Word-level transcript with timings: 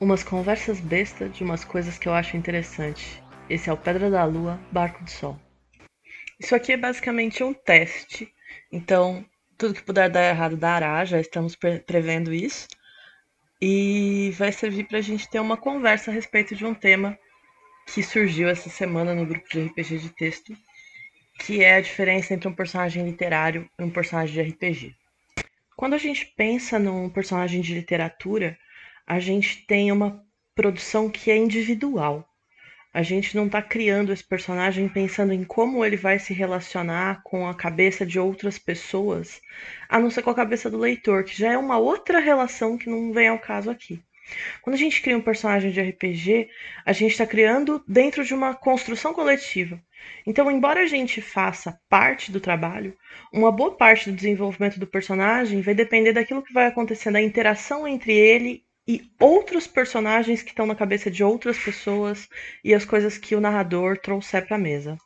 Umas 0.00 0.22
conversas 0.22 0.78
besta 0.78 1.28
de 1.28 1.42
umas 1.42 1.64
coisas 1.64 1.98
que 1.98 2.08
eu 2.08 2.14
acho 2.14 2.36
interessante. 2.36 3.20
Esse 3.50 3.68
é 3.68 3.72
o 3.72 3.76
Pedra 3.76 4.08
da 4.08 4.24
Lua, 4.24 4.56
Barco 4.70 5.02
do 5.02 5.10
Sol. 5.10 5.36
Isso 6.38 6.54
aqui 6.54 6.70
é 6.70 6.76
basicamente 6.76 7.42
um 7.42 7.52
teste, 7.52 8.32
então 8.70 9.26
tudo 9.56 9.74
que 9.74 9.82
puder 9.82 10.08
dar 10.08 10.22
errado 10.22 10.56
dará, 10.56 11.04
já 11.04 11.20
estamos 11.20 11.56
pre 11.56 11.80
prevendo 11.80 12.32
isso. 12.32 12.68
E 13.60 14.32
vai 14.38 14.52
servir 14.52 14.84
para 14.86 14.98
a 14.98 15.02
gente 15.02 15.28
ter 15.28 15.40
uma 15.40 15.56
conversa 15.56 16.12
a 16.12 16.14
respeito 16.14 16.54
de 16.54 16.64
um 16.64 16.74
tema 16.74 17.18
que 17.92 18.00
surgiu 18.00 18.48
essa 18.48 18.70
semana 18.70 19.16
no 19.16 19.26
grupo 19.26 19.48
de 19.48 19.64
RPG 19.64 19.98
de 19.98 20.10
texto, 20.10 20.56
que 21.40 21.64
é 21.64 21.74
a 21.74 21.80
diferença 21.80 22.32
entre 22.32 22.46
um 22.46 22.54
personagem 22.54 23.04
literário 23.04 23.68
e 23.76 23.82
um 23.82 23.90
personagem 23.90 24.32
de 24.32 24.48
RPG. 24.48 24.94
Quando 25.76 25.94
a 25.94 25.98
gente 25.98 26.24
pensa 26.36 26.78
num 26.78 27.10
personagem 27.10 27.60
de 27.60 27.74
literatura, 27.74 28.56
a 29.08 29.18
gente 29.18 29.64
tem 29.66 29.90
uma 29.90 30.22
produção 30.54 31.08
que 31.08 31.30
é 31.30 31.36
individual. 31.36 32.28
A 32.92 33.02
gente 33.02 33.34
não 33.34 33.46
está 33.46 33.62
criando 33.62 34.12
esse 34.12 34.22
personagem 34.22 34.86
pensando 34.86 35.32
em 35.32 35.44
como 35.44 35.82
ele 35.82 35.96
vai 35.96 36.18
se 36.18 36.34
relacionar 36.34 37.22
com 37.24 37.48
a 37.48 37.54
cabeça 37.54 38.04
de 38.04 38.18
outras 38.18 38.58
pessoas, 38.58 39.40
a 39.88 39.98
não 39.98 40.10
ser 40.10 40.20
com 40.20 40.28
a 40.28 40.34
cabeça 40.34 40.68
do 40.68 40.76
leitor, 40.76 41.24
que 41.24 41.34
já 41.34 41.52
é 41.52 41.56
uma 41.56 41.78
outra 41.78 42.18
relação 42.18 42.76
que 42.76 42.90
não 42.90 43.10
vem 43.10 43.28
ao 43.28 43.38
caso 43.38 43.70
aqui. 43.70 43.98
Quando 44.60 44.74
a 44.74 44.78
gente 44.78 45.00
cria 45.00 45.16
um 45.16 45.22
personagem 45.22 45.70
de 45.70 45.80
RPG, 45.80 46.50
a 46.84 46.92
gente 46.92 47.12
está 47.12 47.26
criando 47.26 47.82
dentro 47.88 48.22
de 48.22 48.34
uma 48.34 48.54
construção 48.54 49.14
coletiva. 49.14 49.80
Então, 50.26 50.50
embora 50.50 50.82
a 50.82 50.86
gente 50.86 51.22
faça 51.22 51.80
parte 51.88 52.30
do 52.30 52.40
trabalho, 52.40 52.94
uma 53.32 53.50
boa 53.50 53.74
parte 53.74 54.10
do 54.10 54.16
desenvolvimento 54.16 54.78
do 54.78 54.86
personagem 54.86 55.62
vai 55.62 55.74
depender 55.74 56.12
daquilo 56.12 56.42
que 56.42 56.52
vai 56.52 56.66
acontecer 56.66 57.10
na 57.10 57.22
interação 57.22 57.88
entre 57.88 58.12
ele 58.12 58.67
e 58.88 59.02
outros 59.20 59.66
personagens 59.66 60.42
que 60.42 60.48
estão 60.48 60.64
na 60.64 60.74
cabeça 60.74 61.10
de 61.10 61.22
outras 61.22 61.58
pessoas 61.58 62.26
e 62.64 62.74
as 62.74 62.86
coisas 62.86 63.18
que 63.18 63.34
o 63.34 63.40
narrador 63.40 63.98
trouxer 63.98 64.46
para 64.46 64.56
a 64.56 64.58
mesa. 64.58 64.96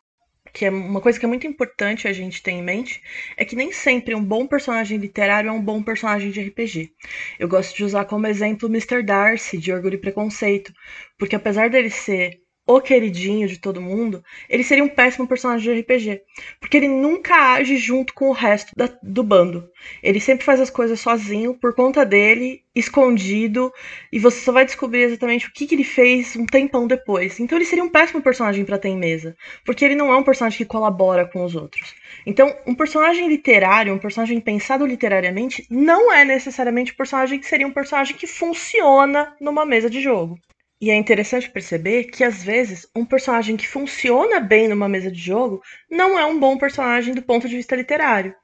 Que 0.52 0.66
é 0.66 0.70
uma 0.70 1.00
coisa 1.00 1.18
que 1.18 1.24
é 1.24 1.28
muito 1.28 1.48
importante 1.48 2.06
a 2.06 2.12
gente 2.12 2.42
ter 2.42 2.52
em 2.52 2.62
mente 2.62 3.02
é 3.36 3.44
que 3.44 3.56
nem 3.56 3.72
sempre 3.72 4.14
um 4.14 4.24
bom 4.24 4.46
personagem 4.46 4.98
literário 4.98 5.48
é 5.48 5.52
um 5.52 5.62
bom 5.62 5.82
personagem 5.82 6.30
de 6.30 6.40
RPG. 6.40 6.92
Eu 7.40 7.48
gosto 7.48 7.74
de 7.76 7.84
usar 7.84 8.04
como 8.04 8.26
exemplo 8.28 8.68
Mr. 8.68 9.02
Darcy 9.02 9.58
de 9.58 9.72
Orgulho 9.72 9.94
e 9.94 10.00
Preconceito, 10.00 10.72
porque 11.18 11.34
apesar 11.34 11.68
dele 11.68 11.90
ser 11.90 12.38
o 12.66 12.80
queridinho 12.80 13.48
de 13.48 13.58
todo 13.58 13.80
mundo, 13.80 14.22
ele 14.48 14.62
seria 14.62 14.84
um 14.84 14.88
péssimo 14.88 15.26
personagem 15.26 15.74
de 15.74 15.80
RPG. 15.80 16.22
Porque 16.60 16.76
ele 16.76 16.88
nunca 16.88 17.54
age 17.54 17.76
junto 17.76 18.14
com 18.14 18.28
o 18.28 18.32
resto 18.32 18.72
da, 18.76 18.88
do 19.02 19.22
bando. 19.22 19.68
Ele 20.02 20.20
sempre 20.20 20.44
faz 20.44 20.60
as 20.60 20.70
coisas 20.70 21.00
sozinho, 21.00 21.54
por 21.54 21.74
conta 21.74 22.04
dele, 22.04 22.62
escondido, 22.74 23.72
e 24.12 24.18
você 24.18 24.40
só 24.40 24.52
vai 24.52 24.64
descobrir 24.64 25.02
exatamente 25.02 25.48
o 25.48 25.52
que, 25.52 25.66
que 25.66 25.74
ele 25.74 25.84
fez 25.84 26.36
um 26.36 26.46
tempão 26.46 26.86
depois. 26.86 27.40
Então 27.40 27.58
ele 27.58 27.64
seria 27.64 27.84
um 27.84 27.90
péssimo 27.90 28.22
personagem 28.22 28.64
para 28.64 28.78
ter 28.78 28.88
em 28.88 28.96
mesa. 28.96 29.36
Porque 29.64 29.84
ele 29.84 29.96
não 29.96 30.12
é 30.12 30.16
um 30.16 30.22
personagem 30.22 30.58
que 30.58 30.64
colabora 30.64 31.26
com 31.26 31.44
os 31.44 31.56
outros. 31.56 31.94
Então, 32.24 32.54
um 32.66 32.74
personagem 32.74 33.28
literário, 33.28 33.92
um 33.92 33.98
personagem 33.98 34.40
pensado 34.40 34.86
literariamente, 34.86 35.66
não 35.68 36.12
é 36.12 36.24
necessariamente 36.24 36.92
um 36.92 36.96
personagem 36.96 37.40
que 37.40 37.46
seria 37.46 37.66
um 37.66 37.72
personagem 37.72 38.16
que 38.16 38.26
funciona 38.26 39.34
numa 39.40 39.64
mesa 39.64 39.90
de 39.90 40.00
jogo. 40.00 40.38
E 40.82 40.90
é 40.90 40.96
interessante 40.96 41.48
perceber 41.48 42.06
que, 42.06 42.24
às 42.24 42.42
vezes, 42.42 42.88
um 42.92 43.04
personagem 43.04 43.56
que 43.56 43.68
funciona 43.68 44.40
bem 44.40 44.66
numa 44.66 44.88
mesa 44.88 45.12
de 45.12 45.20
jogo 45.20 45.62
não 45.88 46.18
é 46.18 46.26
um 46.26 46.40
bom 46.40 46.58
personagem 46.58 47.14
do 47.14 47.22
ponto 47.22 47.48
de 47.48 47.54
vista 47.54 47.76
literário. 47.76 48.34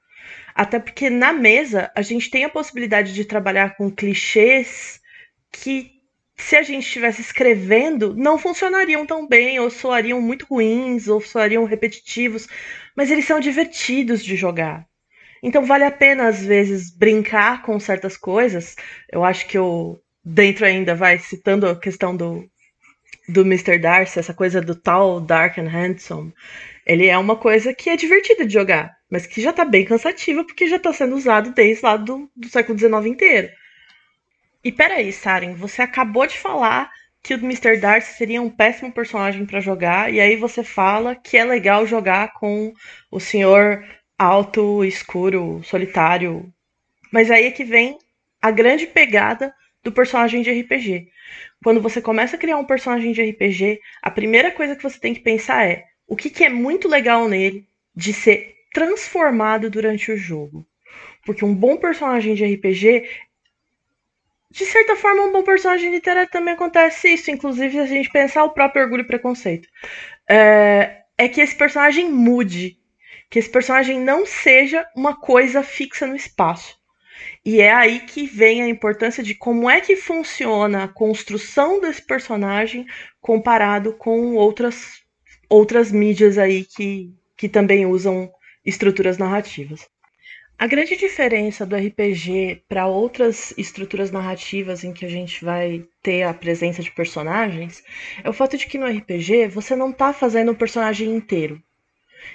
Até 0.54 0.78
porque 0.78 1.10
na 1.10 1.32
mesa 1.32 1.90
a 1.96 2.00
gente 2.00 2.30
tem 2.30 2.44
a 2.44 2.48
possibilidade 2.48 3.12
de 3.12 3.24
trabalhar 3.24 3.76
com 3.76 3.90
clichês 3.90 5.00
que, 5.50 5.90
se 6.36 6.54
a 6.54 6.62
gente 6.62 6.84
estivesse 6.84 7.20
escrevendo, 7.22 8.14
não 8.14 8.38
funcionariam 8.38 9.04
tão 9.04 9.26
bem, 9.26 9.58
ou 9.58 9.68
soariam 9.68 10.20
muito 10.20 10.46
ruins, 10.46 11.08
ou 11.08 11.20
soariam 11.20 11.64
repetitivos, 11.64 12.46
mas 12.94 13.10
eles 13.10 13.24
são 13.24 13.40
divertidos 13.40 14.24
de 14.24 14.36
jogar. 14.36 14.86
Então 15.42 15.64
vale 15.64 15.82
a 15.82 15.90
pena, 15.90 16.28
às 16.28 16.44
vezes, 16.44 16.96
brincar 16.96 17.62
com 17.62 17.80
certas 17.80 18.16
coisas. 18.16 18.76
Eu 19.10 19.24
acho 19.24 19.44
que 19.48 19.58
eu 19.58 20.00
dentro 20.24 20.66
ainda, 20.66 20.94
vai, 20.94 21.18
citando 21.18 21.68
a 21.68 21.78
questão 21.78 22.16
do, 22.16 22.48
do 23.28 23.42
Mr. 23.42 23.78
Darcy, 23.78 24.18
essa 24.18 24.34
coisa 24.34 24.60
do 24.60 24.74
tal 24.74 25.20
Dark 25.20 25.58
and 25.58 25.68
Handsome, 25.68 26.34
ele 26.86 27.06
é 27.06 27.18
uma 27.18 27.36
coisa 27.36 27.74
que 27.74 27.90
é 27.90 27.96
divertida 27.96 28.46
de 28.46 28.52
jogar, 28.52 28.96
mas 29.10 29.26
que 29.26 29.42
já 29.42 29.52
tá 29.52 29.64
bem 29.64 29.84
cansativa 29.84 30.44
porque 30.44 30.68
já 30.68 30.78
tá 30.78 30.92
sendo 30.92 31.14
usado 31.16 31.52
desde 31.52 31.84
lá 31.84 31.96
do, 31.96 32.30
do 32.34 32.48
século 32.48 32.78
XIX 32.78 33.06
inteiro. 33.06 33.48
E 34.64 34.72
peraí, 34.72 35.12
Saren, 35.12 35.54
você 35.54 35.82
acabou 35.82 36.26
de 36.26 36.38
falar 36.38 36.90
que 37.22 37.34
o 37.34 37.38
Mr. 37.38 37.78
Darcy 37.78 38.16
seria 38.16 38.40
um 38.40 38.50
péssimo 38.50 38.92
personagem 38.92 39.44
para 39.44 39.60
jogar, 39.60 40.12
e 40.12 40.20
aí 40.20 40.36
você 40.36 40.64
fala 40.64 41.14
que 41.14 41.36
é 41.36 41.44
legal 41.44 41.86
jogar 41.86 42.32
com 42.32 42.72
o 43.10 43.20
senhor 43.20 43.84
alto, 44.18 44.84
escuro, 44.84 45.60
solitário. 45.62 46.52
Mas 47.12 47.30
aí 47.30 47.46
é 47.46 47.50
que 47.50 47.64
vem 47.64 47.98
a 48.40 48.50
grande 48.50 48.86
pegada 48.86 49.54
do 49.82 49.92
personagem 49.92 50.42
de 50.42 50.50
RPG. 50.50 51.08
Quando 51.62 51.80
você 51.80 52.00
começa 52.00 52.36
a 52.36 52.38
criar 52.38 52.56
um 52.56 52.64
personagem 52.64 53.12
de 53.12 53.22
RPG, 53.22 53.80
a 54.02 54.10
primeira 54.10 54.50
coisa 54.50 54.76
que 54.76 54.82
você 54.82 54.98
tem 54.98 55.14
que 55.14 55.20
pensar 55.20 55.66
é 55.66 55.84
o 56.06 56.16
que, 56.16 56.30
que 56.30 56.44
é 56.44 56.48
muito 56.48 56.88
legal 56.88 57.28
nele 57.28 57.68
de 57.94 58.12
ser 58.12 58.54
transformado 58.72 59.68
durante 59.68 60.12
o 60.12 60.16
jogo. 60.16 60.66
Porque 61.24 61.44
um 61.44 61.54
bom 61.54 61.76
personagem 61.76 62.34
de 62.34 62.44
RPG, 62.44 63.08
de 64.50 64.64
certa 64.64 64.96
forma, 64.96 65.24
um 65.24 65.32
bom 65.32 65.42
personagem 65.42 65.90
literário 65.90 66.30
também 66.30 66.54
acontece 66.54 67.12
isso. 67.12 67.30
Inclusive, 67.30 67.72
se 67.72 67.78
a 67.78 67.86
gente 67.86 68.10
pensar 68.10 68.44
o 68.44 68.50
próprio 68.50 68.84
orgulho 68.84 69.02
e 69.02 69.06
preconceito. 69.06 69.68
É, 70.28 71.02
é 71.18 71.28
que 71.28 71.40
esse 71.40 71.54
personagem 71.54 72.10
mude. 72.10 72.78
Que 73.28 73.38
esse 73.38 73.50
personagem 73.50 74.00
não 74.00 74.24
seja 74.24 74.86
uma 74.96 75.14
coisa 75.16 75.62
fixa 75.62 76.06
no 76.06 76.16
espaço. 76.16 76.78
E 77.44 77.60
é 77.60 77.72
aí 77.72 78.00
que 78.00 78.26
vem 78.26 78.62
a 78.62 78.68
importância 78.68 79.22
de 79.22 79.34
como 79.34 79.68
é 79.68 79.80
que 79.80 79.96
funciona 79.96 80.84
a 80.84 80.88
construção 80.88 81.80
desse 81.80 82.02
personagem 82.02 82.86
comparado 83.20 83.92
com 83.92 84.34
outras, 84.34 85.02
outras 85.48 85.90
mídias 85.92 86.38
aí 86.38 86.64
que, 86.64 87.12
que 87.36 87.48
também 87.48 87.86
usam 87.86 88.30
estruturas 88.64 89.18
narrativas. 89.18 89.88
A 90.60 90.66
grande 90.66 90.96
diferença 90.96 91.64
do 91.64 91.76
RPG 91.76 92.64
para 92.68 92.88
outras 92.88 93.54
estruturas 93.56 94.10
narrativas 94.10 94.82
em 94.82 94.92
que 94.92 95.06
a 95.06 95.08
gente 95.08 95.44
vai 95.44 95.86
ter 96.02 96.24
a 96.24 96.34
presença 96.34 96.82
de 96.82 96.90
personagens 96.90 97.84
é 98.24 98.28
o 98.28 98.32
fato 98.32 98.56
de 98.56 98.66
que 98.66 98.76
no 98.76 98.86
RPG 98.86 99.46
você 99.46 99.76
não 99.76 99.90
está 99.90 100.12
fazendo 100.12 100.50
um 100.50 100.56
personagem 100.56 101.14
inteiro. 101.14 101.62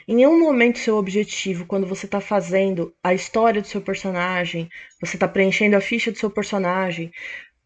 Em 0.07 0.15
nenhum 0.15 0.39
momento 0.39 0.79
seu 0.79 0.97
objetivo, 0.97 1.65
quando 1.65 1.87
você 1.87 2.05
está 2.05 2.19
fazendo 2.19 2.93
a 3.03 3.13
história 3.13 3.61
do 3.61 3.67
seu 3.67 3.81
personagem, 3.81 4.69
você 5.01 5.15
está 5.15 5.27
preenchendo 5.27 5.75
a 5.75 5.81
ficha 5.81 6.11
do 6.11 6.17
seu 6.17 6.29
personagem, 6.29 7.11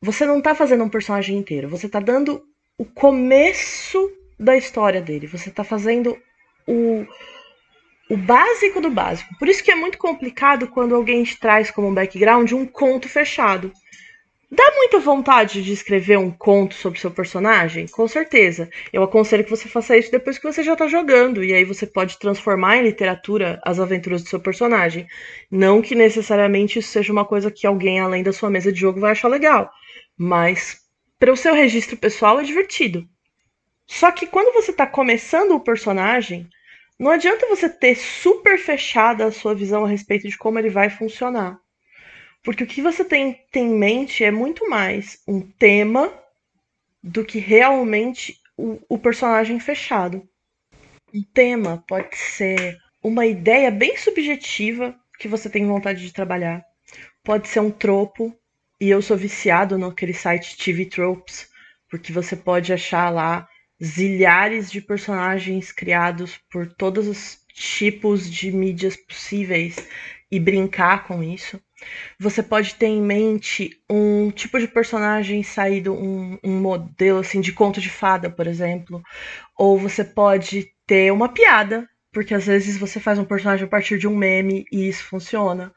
você 0.01 0.25
não 0.25 0.37
está 0.37 0.53
fazendo 0.53 0.83
um 0.83 0.89
personagem 0.89 1.37
inteiro. 1.37 1.67
Você 1.69 1.87
está 1.87 1.99
dando 1.99 2.43
o 2.77 2.85
começo 2.85 4.11
da 4.39 4.55
história 4.55 5.01
dele. 5.01 5.27
Você 5.27 5.49
está 5.49 5.63
fazendo 5.63 6.17
o, 6.67 7.05
o 8.09 8.17
básico 8.17 8.79
do 8.79 8.91
básico. 8.91 9.35
Por 9.39 9.47
isso 9.47 9.63
que 9.63 9.71
é 9.71 9.75
muito 9.75 9.97
complicado 9.97 10.67
quando 10.67 10.95
alguém 10.95 11.23
te 11.23 11.39
traz 11.39 11.71
como 11.71 11.93
background 11.93 12.51
um 12.51 12.65
conto 12.65 13.09
fechado. 13.09 13.71
Dá 14.49 14.63
muita 14.75 14.99
vontade 14.99 15.61
de 15.61 15.73
escrever 15.73 16.17
um 16.17 16.31
conto 16.31 16.73
sobre 16.73 16.99
seu 16.99 17.11
personagem? 17.11 17.85
Com 17.85 18.07
certeza. 18.07 18.69
Eu 18.93 19.03
aconselho 19.03 19.43
que 19.43 19.49
você 19.49 19.67
faça 19.67 19.97
isso 19.97 20.09
depois 20.09 20.37
que 20.37 20.45
você 20.45 20.63
já 20.63 20.71
está 20.71 20.87
jogando. 20.87 21.43
E 21.43 21.53
aí 21.53 21.65
você 21.65 21.85
pode 21.85 22.17
transformar 22.17 22.77
em 22.77 22.83
literatura 22.83 23.59
as 23.65 23.77
aventuras 23.77 24.23
do 24.23 24.29
seu 24.29 24.39
personagem. 24.39 25.05
Não 25.51 25.81
que 25.81 25.93
necessariamente 25.95 26.79
isso 26.79 26.89
seja 26.89 27.11
uma 27.11 27.25
coisa 27.25 27.51
que 27.51 27.67
alguém 27.67 27.99
além 27.99 28.23
da 28.23 28.31
sua 28.31 28.49
mesa 28.49 28.71
de 28.71 28.79
jogo 28.79 29.01
vai 29.01 29.11
achar 29.11 29.27
legal. 29.27 29.69
Mas 30.17 30.77
para 31.19 31.33
o 31.33 31.37
seu 31.37 31.53
registro 31.53 31.97
pessoal 31.97 32.39
é 32.39 32.43
divertido. 32.43 33.05
Só 33.85 34.11
que 34.11 34.27
quando 34.27 34.53
você 34.53 34.71
está 34.71 34.87
começando 34.87 35.51
o 35.51 35.59
personagem, 35.59 36.47
não 36.97 37.11
adianta 37.11 37.47
você 37.47 37.67
ter 37.67 37.95
super 37.95 38.57
fechada 38.57 39.25
a 39.25 39.31
sua 39.31 39.53
visão 39.53 39.83
a 39.83 39.89
respeito 39.89 40.27
de 40.27 40.37
como 40.37 40.57
ele 40.57 40.69
vai 40.69 40.89
funcionar. 40.89 41.59
Porque 42.47 42.63
o 42.63 42.67
que 42.67 42.81
você 42.81 43.03
tem, 43.03 43.41
tem 43.51 43.65
em 43.65 43.77
mente 43.77 44.23
é 44.23 44.31
muito 44.31 44.69
mais 44.69 45.21
um 45.27 45.41
tema 45.41 46.17
do 47.03 47.25
que 47.25 47.39
realmente 47.39 48.39
o, 48.55 48.79
o 48.87 48.97
personagem 48.97 49.59
fechado. 49.59 50.25
Um 51.13 51.21
tema 51.33 51.83
pode 51.85 52.15
ser 52.15 52.77
uma 53.03 53.25
ideia 53.25 53.69
bem 53.69 53.97
subjetiva 53.97 54.97
que 55.19 55.27
você 55.27 55.49
tem 55.49 55.67
vontade 55.67 56.01
de 56.01 56.13
trabalhar. 56.13 56.63
Pode 57.21 57.49
ser 57.49 57.59
um 57.59 57.69
tropo, 57.69 58.33
e 58.79 58.89
eu 58.89 59.01
sou 59.01 59.17
viciado 59.17 59.77
naquele 59.77 60.13
site 60.13 60.55
TV 60.55 60.85
Tropes, 60.85 61.49
porque 61.89 62.13
você 62.13 62.33
pode 62.33 62.71
achar 62.71 63.09
lá 63.09 63.45
zilhares 63.83 64.71
de 64.71 64.79
personagens 64.79 65.73
criados 65.73 66.39
por 66.49 66.65
todos 66.65 67.09
os 67.09 67.45
tipos 67.53 68.31
de 68.31 68.53
mídias 68.53 68.95
possíveis 68.95 69.85
e 70.31 70.39
brincar 70.39 71.05
com 71.05 71.21
isso. 71.21 71.61
Você 72.19 72.41
pode 72.41 72.75
ter 72.75 72.87
em 72.87 73.01
mente 73.01 73.69
um 73.89 74.31
tipo 74.31 74.59
de 74.59 74.67
personagem 74.67 75.43
saído 75.43 75.93
um, 75.93 76.37
um 76.43 76.59
modelo 76.59 77.19
assim 77.19 77.41
de 77.41 77.53
conto 77.53 77.79
de 77.79 77.89
fada, 77.89 78.29
por 78.29 78.47
exemplo, 78.47 79.01
ou 79.57 79.77
você 79.77 80.03
pode 80.03 80.71
ter 80.85 81.11
uma 81.11 81.29
piada 81.29 81.87
porque 82.17 82.33
às 82.33 82.47
vezes 82.47 82.79
você 82.79 82.99
faz 82.99 83.19
um 83.19 83.23
personagem 83.23 83.65
a 83.65 83.69
partir 83.69 83.99
de 83.99 84.07
um 84.07 84.15
meme 84.17 84.65
e 84.71 84.87
isso 84.87 85.03
funciona. 85.03 85.71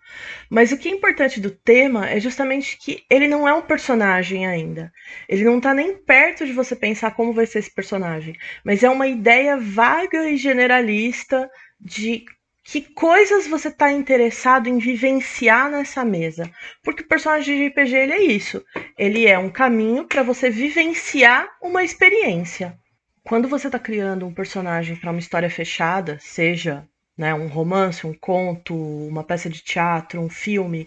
Mas 0.49 0.73
o 0.73 0.79
que 0.79 0.88
é 0.88 0.93
importante 0.93 1.38
do 1.38 1.50
tema 1.50 2.08
é 2.08 2.19
justamente 2.19 2.79
que 2.79 3.05
ele 3.11 3.29
não 3.29 3.46
é 3.46 3.53
um 3.53 3.61
personagem 3.61 4.46
ainda. 4.46 4.91
Ele 5.29 5.44
não 5.44 5.61
tá 5.61 5.75
nem 5.75 5.94
perto 5.99 6.46
de 6.46 6.55
você 6.55 6.75
pensar 6.75 7.11
como 7.11 7.35
vai 7.35 7.44
ser 7.44 7.58
esse 7.58 7.70
personagem, 7.75 8.35
mas 8.64 8.82
é 8.82 8.88
uma 8.88 9.06
ideia 9.06 9.58
vaga 9.58 10.31
e 10.31 10.38
generalista 10.38 11.46
de 11.79 12.25
que 12.62 12.81
coisas 12.81 13.47
você 13.47 13.69
está 13.69 13.93
interessado 13.93 14.69
em 14.69 14.79
vivenciar 14.79 15.71
nessa 15.71 16.05
mesa. 16.05 16.51
Porque 16.83 17.03
o 17.03 17.09
personagem 17.09 17.57
de 17.57 17.67
RPG 17.69 17.97
ele 17.97 18.12
é 18.12 18.23
isso. 18.23 18.65
Ele 18.99 19.27
é 19.27 19.39
um 19.39 19.51
caminho 19.51 20.05
para 20.05 20.23
você 20.23 20.51
vivenciar 20.51 21.49
uma 21.62 21.83
experiência 21.83 22.79
quando 23.25 23.49
você 23.49 23.69
está 23.69 23.79
criando 23.79 24.27
um 24.27 24.35
personagem 24.35 24.97
para 24.97 25.11
uma 25.11 25.21
história 25.21 25.51
fechada, 25.51 26.19
seja 26.21 26.85
né, 27.17 27.35
um 27.35 27.49
romance, 27.49 28.07
um 28.07 28.15
conto, 28.15 28.75
uma 28.75 29.23
peça 29.23 29.49
de 29.49 29.63
teatro, 29.63 30.21
um 30.21 30.29
filme, 30.29 30.87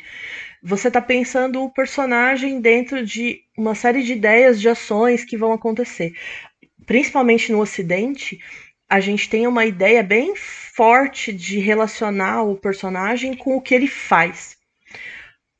você 0.61 0.87
está 0.87 1.01
pensando 1.01 1.63
o 1.63 1.71
personagem 1.71 2.59
dentro 2.59 3.05
de 3.05 3.41
uma 3.57 3.75
série 3.75 4.03
de 4.03 4.13
ideias, 4.13 4.59
de 4.59 4.67
ações 4.67 5.23
que 5.23 5.37
vão 5.37 5.53
acontecer. 5.53 6.13
Principalmente 6.85 7.51
no 7.51 7.61
Ocidente, 7.61 8.39
a 8.89 8.99
gente 8.99 9.29
tem 9.29 9.47
uma 9.47 9.65
ideia 9.65 10.03
bem 10.03 10.35
forte 10.35 11.33
de 11.33 11.59
relacionar 11.59 12.43
o 12.43 12.55
personagem 12.55 13.33
com 13.33 13.55
o 13.55 13.61
que 13.61 13.73
ele 13.73 13.87
faz. 13.87 14.57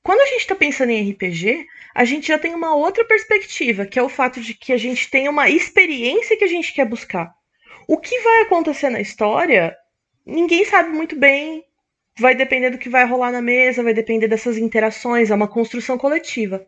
Quando 0.03 0.21
a 0.21 0.25
gente 0.25 0.41
está 0.41 0.55
pensando 0.55 0.89
em 0.89 1.11
RPG, 1.11 1.65
a 1.95 2.03
gente 2.03 2.27
já 2.27 2.37
tem 2.37 2.53
uma 2.53 2.75
outra 2.75 3.05
perspectiva, 3.05 3.85
que 3.85 3.97
é 3.97 4.03
o 4.03 4.09
fato 4.09 4.41
de 4.41 4.53
que 4.53 4.73
a 4.73 4.77
gente 4.77 5.09
tem 5.09 5.29
uma 5.29 5.49
experiência 5.49 6.37
que 6.37 6.43
a 6.43 6.47
gente 6.47 6.73
quer 6.73 6.85
buscar. 6.85 7.33
O 7.87 7.97
que 7.97 8.19
vai 8.19 8.41
acontecer 8.41 8.89
na 8.89 8.99
história, 8.99 9.75
ninguém 10.25 10.65
sabe 10.65 10.89
muito 10.89 11.15
bem. 11.15 11.63
Vai 12.19 12.35
depender 12.35 12.69
do 12.69 12.77
que 12.77 12.89
vai 12.89 13.05
rolar 13.05 13.31
na 13.31 13.41
mesa, 13.41 13.81
vai 13.81 13.93
depender 13.93 14.27
dessas 14.27 14.57
interações, 14.57 15.31
é 15.31 15.35
uma 15.35 15.47
construção 15.47 15.97
coletiva. 15.97 16.65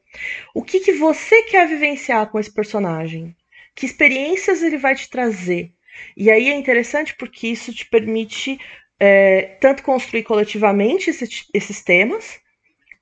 O 0.54 0.64
que, 0.64 0.80
que 0.80 0.94
você 0.94 1.44
quer 1.44 1.68
vivenciar 1.68 2.32
com 2.32 2.40
esse 2.40 2.52
personagem? 2.52 3.36
Que 3.76 3.86
experiências 3.86 4.64
ele 4.64 4.78
vai 4.78 4.96
te 4.96 5.10
trazer? 5.10 5.72
E 6.16 6.30
aí 6.32 6.50
é 6.50 6.56
interessante 6.56 7.16
porque 7.16 7.48
isso 7.48 7.74
te 7.74 7.86
permite 7.86 8.60
é, 9.00 9.58
tanto 9.60 9.84
construir 9.84 10.24
coletivamente 10.24 11.10
esse, 11.10 11.28
esses 11.54 11.84
temas, 11.84 12.40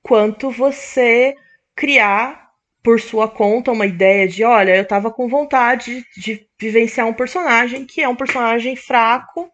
quanto 0.01 0.49
você 0.51 1.35
criar 1.75 2.43
por 2.83 2.99
sua 2.99 3.29
conta 3.29 3.71
uma 3.71 3.85
ideia 3.85 4.27
de, 4.27 4.43
olha, 4.43 4.75
eu 4.75 4.85
tava 4.85 5.09
com 5.09 5.29
vontade 5.29 6.05
de 6.17 6.45
vivenciar 6.59 7.07
um 7.07 7.13
personagem 7.13 7.85
que 7.85 8.01
é 8.01 8.09
um 8.09 8.15
personagem 8.15 8.75
fraco 8.75 9.49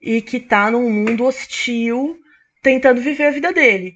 e 0.00 0.22
que 0.22 0.40
tá 0.40 0.70
num 0.70 0.90
mundo 0.90 1.24
hostil 1.24 2.18
tentando 2.62 3.00
viver 3.00 3.24
a 3.24 3.30
vida 3.30 3.52
dele. 3.52 3.94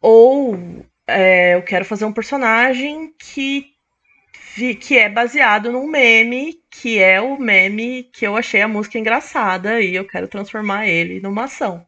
Ou 0.00 0.58
é, 1.06 1.54
eu 1.54 1.62
quero 1.62 1.84
fazer 1.84 2.04
um 2.04 2.12
personagem 2.12 3.12
que 3.18 3.75
que 4.80 4.98
é 4.98 5.08
baseado 5.08 5.70
num 5.70 5.86
meme, 5.86 6.60
que 6.70 6.98
é 6.98 7.20
o 7.20 7.38
meme 7.38 8.04
que 8.04 8.26
eu 8.26 8.36
achei 8.36 8.62
a 8.62 8.68
música 8.68 8.98
engraçada 8.98 9.80
e 9.80 9.94
eu 9.94 10.06
quero 10.06 10.28
transformar 10.28 10.88
ele 10.88 11.20
numa 11.20 11.44
ação. 11.44 11.86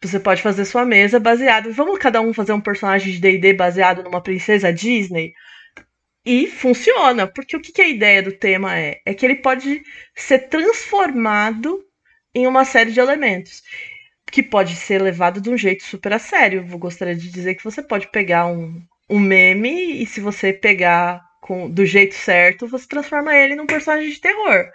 Você 0.00 0.20
pode 0.20 0.42
fazer 0.42 0.64
sua 0.66 0.84
mesa 0.84 1.18
baseado. 1.18 1.72
Vamos 1.72 1.98
cada 1.98 2.20
um 2.20 2.32
fazer 2.32 2.52
um 2.52 2.60
personagem 2.60 3.12
de 3.12 3.20
DD 3.20 3.54
baseado 3.54 4.02
numa 4.02 4.22
princesa 4.22 4.72
Disney? 4.72 5.32
E 6.24 6.46
funciona, 6.46 7.26
porque 7.26 7.56
o 7.56 7.60
que, 7.60 7.72
que 7.72 7.82
a 7.82 7.88
ideia 7.88 8.22
do 8.22 8.32
tema 8.32 8.78
é? 8.78 9.00
É 9.04 9.12
que 9.12 9.26
ele 9.26 9.36
pode 9.36 9.82
ser 10.14 10.48
transformado 10.48 11.84
em 12.34 12.46
uma 12.46 12.64
série 12.64 12.92
de 12.92 13.00
elementos 13.00 13.62
que 14.30 14.42
pode 14.42 14.74
ser 14.76 15.00
levado 15.02 15.40
de 15.40 15.50
um 15.50 15.56
jeito 15.56 15.84
super 15.84 16.12
a 16.12 16.18
sério. 16.18 16.66
Eu 16.70 16.78
gostaria 16.78 17.14
de 17.14 17.30
dizer 17.30 17.54
que 17.54 17.64
você 17.64 17.82
pode 17.82 18.08
pegar 18.08 18.46
um, 18.46 18.82
um 19.08 19.18
meme 19.18 20.02
e 20.02 20.06
se 20.06 20.20
você 20.20 20.52
pegar 20.52 21.23
com, 21.44 21.68
do 21.70 21.84
jeito 21.84 22.14
certo, 22.14 22.66
você 22.66 22.88
transforma 22.88 23.36
ele 23.36 23.54
num 23.54 23.66
personagem 23.66 24.08
de 24.08 24.18
terror. 24.18 24.70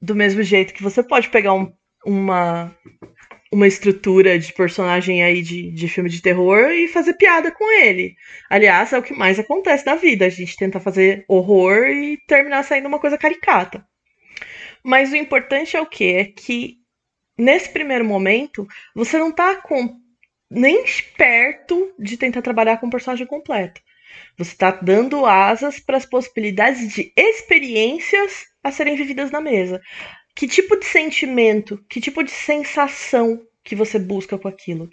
Do 0.00 0.14
mesmo 0.14 0.40
jeito 0.40 0.72
que 0.72 0.84
você 0.84 1.02
pode 1.02 1.28
pegar 1.30 1.52
um, 1.52 1.72
uma 2.06 2.72
uma 3.52 3.66
estrutura 3.66 4.38
de 4.38 4.52
personagem 4.52 5.24
aí 5.24 5.42
de, 5.42 5.72
de 5.72 5.88
filme 5.88 6.08
de 6.08 6.22
terror 6.22 6.70
e 6.70 6.86
fazer 6.86 7.14
piada 7.14 7.50
com 7.50 7.68
ele. 7.82 8.14
Aliás, 8.48 8.92
é 8.92 8.98
o 8.98 9.02
que 9.02 9.12
mais 9.12 9.40
acontece 9.40 9.84
na 9.84 9.96
vida. 9.96 10.24
A 10.24 10.28
gente 10.28 10.56
tenta 10.56 10.78
fazer 10.78 11.24
horror 11.26 11.88
e 11.88 12.16
terminar 12.28 12.62
saindo 12.62 12.86
uma 12.86 13.00
coisa 13.00 13.18
caricata. 13.18 13.84
Mas 14.84 15.10
o 15.10 15.16
importante 15.16 15.76
é 15.76 15.80
o 15.80 15.86
que? 15.86 16.12
É 16.12 16.24
que 16.26 16.76
nesse 17.36 17.68
primeiro 17.70 18.04
momento 18.04 18.64
você 18.94 19.18
não 19.18 19.32
tá 19.32 19.56
com 19.56 19.98
nem 20.48 20.84
perto 21.16 21.92
de 21.98 22.16
tentar 22.16 22.42
trabalhar 22.42 22.76
com 22.76 22.86
o 22.86 22.90
personagem 22.90 23.26
completo. 23.26 23.80
Você 24.36 24.52
está 24.52 24.70
dando 24.70 25.26
asas 25.26 25.80
para 25.80 25.96
as 25.96 26.06
possibilidades 26.06 26.92
de 26.92 27.12
experiências 27.16 28.46
a 28.62 28.70
serem 28.70 28.96
vividas 28.96 29.30
na 29.30 29.40
mesa 29.40 29.80
que 30.34 30.48
tipo 30.48 30.76
de 30.76 30.86
sentimento, 30.86 31.84
que 31.88 32.00
tipo 32.00 32.22
de 32.22 32.30
sensação 32.30 33.42
que 33.62 33.76
você 33.76 33.98
busca 33.98 34.38
com 34.38 34.48
aquilo. 34.48 34.88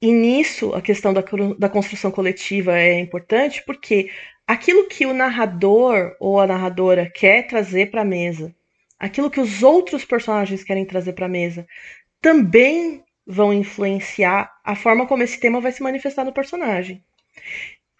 E 0.00 0.12
nisso, 0.12 0.72
a 0.74 0.80
questão 0.80 1.12
da, 1.12 1.24
da 1.58 1.68
construção 1.68 2.10
coletiva 2.10 2.78
é 2.78 2.98
importante 3.00 3.62
porque 3.66 4.10
aquilo 4.46 4.88
que 4.88 5.04
o 5.04 5.12
narrador 5.12 6.14
ou 6.20 6.40
a 6.40 6.46
narradora 6.46 7.10
quer 7.10 7.46
trazer 7.46 7.90
para 7.90 8.02
a 8.02 8.04
mesa, 8.04 8.54
aquilo 8.98 9.30
que 9.30 9.40
os 9.40 9.62
outros 9.62 10.04
personagens 10.04 10.64
querem 10.64 10.86
trazer 10.86 11.12
para 11.12 11.26
a 11.26 11.28
mesa, 11.28 11.66
também 12.20 13.02
vão 13.26 13.52
influenciar 13.52 14.50
a 14.64 14.74
forma 14.74 15.06
como 15.06 15.22
esse 15.22 15.38
tema 15.38 15.60
vai 15.60 15.72
se 15.72 15.82
manifestar 15.82 16.24
no 16.24 16.32
personagem. 16.32 17.04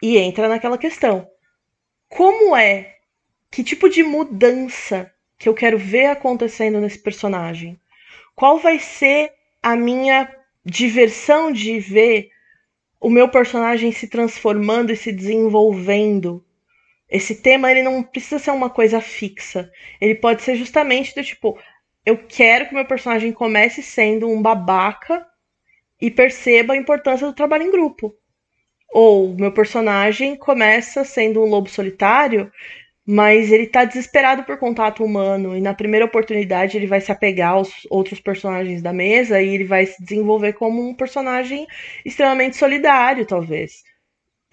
E 0.02 0.16
entra 0.18 0.48
naquela 0.48 0.78
questão: 0.78 1.28
como 2.08 2.56
é, 2.56 2.96
que 3.50 3.62
tipo 3.62 3.88
de 3.88 4.02
mudança 4.02 5.12
que 5.38 5.48
eu 5.48 5.54
quero 5.54 5.78
ver 5.78 6.06
acontecendo 6.06 6.80
nesse 6.80 6.98
personagem? 6.98 7.78
Qual 8.34 8.58
vai 8.58 8.78
ser 8.78 9.32
a 9.62 9.76
minha 9.76 10.34
diversão 10.64 11.52
de 11.52 11.78
ver 11.80 12.30
o 13.00 13.10
meu 13.10 13.28
personagem 13.28 13.92
se 13.92 14.08
transformando 14.08 14.92
e 14.92 14.96
se 14.96 15.12
desenvolvendo? 15.12 16.44
Esse 17.08 17.42
tema 17.42 17.70
ele 17.70 17.82
não 17.82 18.02
precisa 18.02 18.38
ser 18.38 18.52
uma 18.52 18.70
coisa 18.70 19.00
fixa. 19.00 19.70
Ele 20.00 20.14
pode 20.14 20.42
ser 20.42 20.54
justamente 20.54 21.14
do 21.14 21.24
tipo, 21.24 21.58
eu 22.06 22.16
quero 22.16 22.68
que 22.68 22.74
meu 22.74 22.84
personagem 22.84 23.32
comece 23.32 23.82
sendo 23.82 24.28
um 24.28 24.40
babaca 24.40 25.26
e 26.00 26.10
perceba 26.10 26.74
a 26.74 26.76
importância 26.76 27.26
do 27.26 27.34
trabalho 27.34 27.64
em 27.64 27.70
grupo. 27.70 28.16
Ou 28.92 29.34
meu 29.34 29.52
personagem 29.52 30.36
começa 30.36 31.04
sendo 31.04 31.42
um 31.42 31.46
lobo 31.46 31.68
solitário 31.68 32.50
mas 33.12 33.50
ele 33.50 33.66
tá 33.66 33.84
desesperado 33.84 34.44
por 34.44 34.56
contato 34.56 35.04
humano 35.04 35.56
e 35.56 35.60
na 35.60 35.74
primeira 35.74 36.06
oportunidade 36.06 36.76
ele 36.76 36.86
vai 36.86 37.00
se 37.00 37.10
apegar 37.10 37.54
aos 37.54 37.68
outros 37.90 38.20
personagens 38.20 38.80
da 38.82 38.92
mesa 38.92 39.42
e 39.42 39.48
ele 39.48 39.64
vai 39.64 39.84
se 39.86 40.00
desenvolver 40.00 40.52
como 40.52 40.80
um 40.88 40.94
personagem 40.94 41.66
extremamente 42.04 42.56
solidário, 42.56 43.26
talvez. 43.26 43.82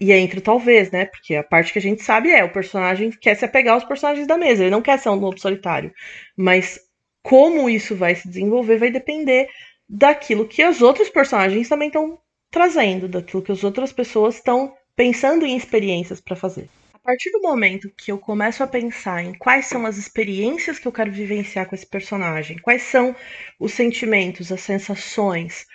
E 0.00 0.12
entra 0.12 0.40
talvez, 0.40 0.90
né? 0.90 1.06
Porque 1.06 1.36
a 1.36 1.44
parte 1.44 1.72
que 1.72 1.78
a 1.78 1.82
gente 1.82 2.02
sabe 2.02 2.30
é 2.32 2.42
o 2.44 2.52
personagem 2.52 3.10
quer 3.10 3.36
se 3.36 3.44
apegar 3.44 3.74
aos 3.74 3.84
personagens 3.84 4.26
da 4.26 4.36
mesa, 4.36 4.62
ele 4.64 4.70
não 4.70 4.82
quer 4.82 4.98
ser 4.98 5.10
um 5.10 5.14
lobo 5.14 5.38
solitário. 5.38 5.92
Mas 6.36 6.80
como 7.22 7.70
isso 7.70 7.94
vai 7.94 8.16
se 8.16 8.26
desenvolver 8.28 8.78
vai 8.78 8.90
depender 8.90 9.48
daquilo 9.88 10.48
que 10.48 10.64
os 10.64 10.82
outros 10.82 11.08
personagens 11.08 11.68
também 11.68 11.88
estão 11.88 12.18
trazendo, 12.50 13.08
daquilo 13.08 13.42
que 13.42 13.52
as 13.52 13.64
outras 13.64 13.92
pessoas 13.92 14.36
estão 14.36 14.74
pensando 14.96 15.46
em 15.46 15.56
experiências 15.56 16.20
para 16.20 16.36
fazer. 16.36 16.68
Partir 17.04 17.30
do 17.30 17.40
momento 17.40 17.90
que 17.96 18.12
eu 18.12 18.18
começo 18.18 18.62
a 18.62 18.66
pensar 18.66 19.24
em 19.24 19.32
quais 19.32 19.64
são 19.64 19.86
as 19.86 19.96
experiências 19.96 20.78
que 20.78 20.86
eu 20.86 20.92
quero 20.92 21.10
vivenciar 21.10 21.66
com 21.66 21.74
esse 21.74 21.86
personagem, 21.86 22.58
quais 22.58 22.82
são 22.82 23.16
os 23.58 23.72
sentimentos, 23.72 24.52
as 24.52 24.60
sensações, 24.60 25.66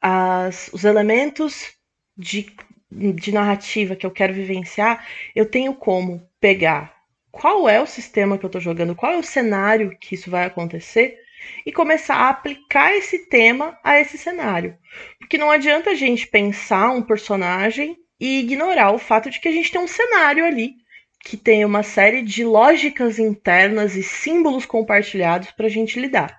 as, 0.00 0.68
os 0.72 0.84
elementos 0.84 1.74
de, 2.16 2.52
de 2.90 3.30
narrativa 3.30 3.94
que 3.94 4.04
eu 4.04 4.10
quero 4.10 4.34
vivenciar, 4.34 5.06
eu 5.32 5.48
tenho 5.48 5.74
como 5.74 6.28
pegar 6.40 6.92
qual 7.30 7.68
é 7.68 7.80
o 7.80 7.86
sistema 7.86 8.36
que 8.36 8.44
eu 8.44 8.48
estou 8.48 8.60
jogando, 8.60 8.96
qual 8.96 9.12
é 9.12 9.18
o 9.18 9.22
cenário 9.22 9.96
que 10.00 10.16
isso 10.16 10.28
vai 10.28 10.44
acontecer 10.44 11.16
e 11.64 11.72
começar 11.72 12.16
a 12.16 12.28
aplicar 12.28 12.94
esse 12.94 13.26
tema 13.26 13.78
a 13.82 14.00
esse 14.00 14.18
cenário. 14.18 14.76
Porque 15.18 15.38
não 15.38 15.50
adianta 15.50 15.90
a 15.90 15.94
gente 15.94 16.26
pensar 16.26 16.90
um 16.90 17.02
personagem 17.02 17.96
e 18.18 18.40
ignorar 18.40 18.92
o 18.92 18.98
fato 18.98 19.30
de 19.30 19.40
que 19.40 19.48
a 19.48 19.52
gente 19.52 19.70
tem 19.70 19.80
um 19.80 19.88
cenário 19.88 20.44
ali 20.44 20.74
que 21.22 21.36
tem 21.36 21.64
uma 21.64 21.82
série 21.82 22.22
de 22.22 22.44
lógicas 22.44 23.18
internas 23.18 23.94
e 23.94 24.02
símbolos 24.02 24.64
compartilhados 24.64 25.50
para 25.50 25.66
a 25.66 25.70
gente 25.70 26.00
lidar. 26.00 26.36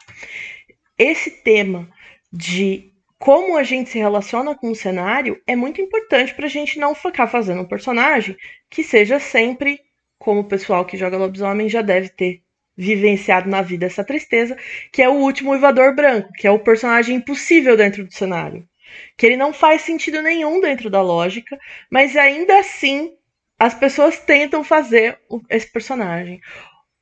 Esse 0.98 1.30
tema 1.30 1.90
de 2.32 2.92
como 3.18 3.58
a 3.58 3.64
gente 3.64 3.92
se 3.92 4.00
relaciona 4.00 4.56
com 4.56 4.72
o 4.72 4.76
cenário 4.76 5.40
é 5.46 5.56
muito 5.56 5.80
importante 5.80 6.34
para 6.34 6.48
a 6.48 6.50
gente 6.50 6.80
não 6.80 6.96
ficar 6.96 7.28
fazendo 7.28 7.62
um 7.62 7.68
personagem 7.68 8.36
que 8.70 8.84
seja 8.84 9.20
sempre, 9.20 9.80
como 10.18 10.42
o 10.42 10.48
pessoal 10.48 10.86
que 10.86 10.98
joga 10.98 11.18
lobisomem 11.18 11.70
já 11.70 11.84
deve 11.84 12.10
ter 12.10 12.42
vivenciado 12.82 13.48
na 13.48 13.62
vida 13.62 13.86
essa 13.86 14.04
tristeza, 14.04 14.58
que 14.92 15.04
é 15.04 15.08
o 15.08 15.14
último 15.14 15.52
uivador 15.52 15.94
branco, 15.94 16.34
que 16.34 16.48
é 16.48 16.52
o 16.52 16.58
personagem 16.58 17.18
impossível 17.18 17.78
dentro 17.78 18.04
do 18.04 18.12
cenário. 18.12 18.68
Que 19.16 19.28
ele 19.28 19.38
não 19.38 19.54
faz 19.54 19.84
sentido 19.84 20.20
nenhum 20.20 20.60
dentro 20.60 20.90
da 20.90 21.00
lógica, 21.00 21.60
mas 21.92 22.18
ainda 22.18 22.60
assim 22.60 23.14
as 23.60 23.76
pessoas 23.76 24.18
tentam 24.18 24.64
fazer 24.64 25.20
esse 25.48 25.72
personagem. 25.72 26.42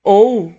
Ou 0.04 0.54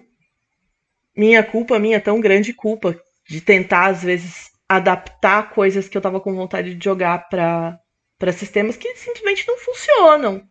minha 1.15 1.43
culpa, 1.43 1.79
minha 1.79 2.01
tão 2.01 2.19
grande 2.19 2.55
culpa 2.55 2.99
de 3.29 3.43
tentar 3.43 3.89
às 3.89 4.03
vezes 4.03 4.51
adaptar 4.67 5.51
coisas 5.51 5.87
que 5.87 5.99
eu 5.99 6.01
tava 6.01 6.19
com 6.19 6.35
vontade 6.35 6.75
de 6.75 6.83
jogar 6.83 7.29
para 7.29 8.33
sistemas 8.33 8.79
que 8.79 8.97
simplesmente 8.97 9.47
não 9.47 9.59
funcionam. 9.59 10.43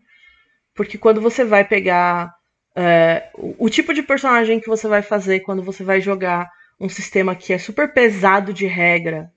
Porque 0.75 0.95
quando 0.97 1.19
você 1.19 1.43
vai 1.43 1.65
pegar 1.65 2.31
é, 2.81 3.29
o, 3.35 3.65
o 3.65 3.69
tipo 3.69 3.93
de 3.93 4.01
personagem 4.01 4.57
que 4.57 4.69
você 4.69 4.87
vai 4.87 5.01
fazer 5.01 5.41
quando 5.41 5.61
você 5.61 5.83
vai 5.83 5.99
jogar 5.99 6.49
um 6.79 6.87
sistema 6.87 7.35
que 7.35 7.51
é 7.51 7.57
super 7.57 7.93
pesado 7.93 8.53
de 8.53 8.65
regra, 8.65 9.29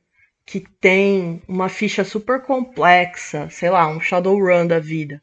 que 0.46 0.61
tem 0.61 1.42
uma 1.49 1.68
ficha 1.68 2.04
super 2.04 2.40
complexa, 2.42 3.49
sei 3.50 3.68
lá, 3.68 3.88
um 3.88 4.00
Shadowrun 4.00 4.64
da 4.68 4.78
vida. 4.78 5.20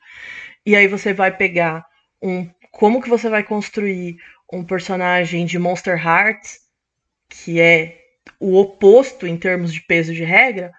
E 0.65 0.75
aí 0.75 0.85
você 0.85 1.13
vai 1.13 1.35
pegar 1.35 1.85
um 2.21 2.45
como 2.71 3.01
que 3.01 3.09
você 3.09 3.29
vai 3.29 3.41
construir 3.41 4.17
um 4.51 4.65
personagem 4.65 5.45
de 5.45 5.57
Monster 5.57 5.97
Hearts, 6.05 6.59
que 7.29 7.61
é 7.61 7.99
o 8.37 8.59
oposto 8.59 9.25
em 9.25 9.37
termos 9.37 9.73
de 9.73 9.81
peso 9.81 10.13
de 10.13 10.25
regra, 10.25 10.73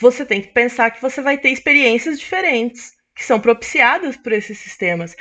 você 0.00 0.26
tem 0.26 0.42
que 0.42 0.48
pensar 0.48 0.90
que 0.90 1.00
você 1.00 1.22
vai 1.22 1.38
ter 1.38 1.50
experiências 1.50 2.18
diferentes 2.18 2.92
que 3.14 3.24
são 3.24 3.38
propiciadas 3.38 4.16
por 4.16 4.32
esses 4.32 4.58
sistemas. 4.58 5.14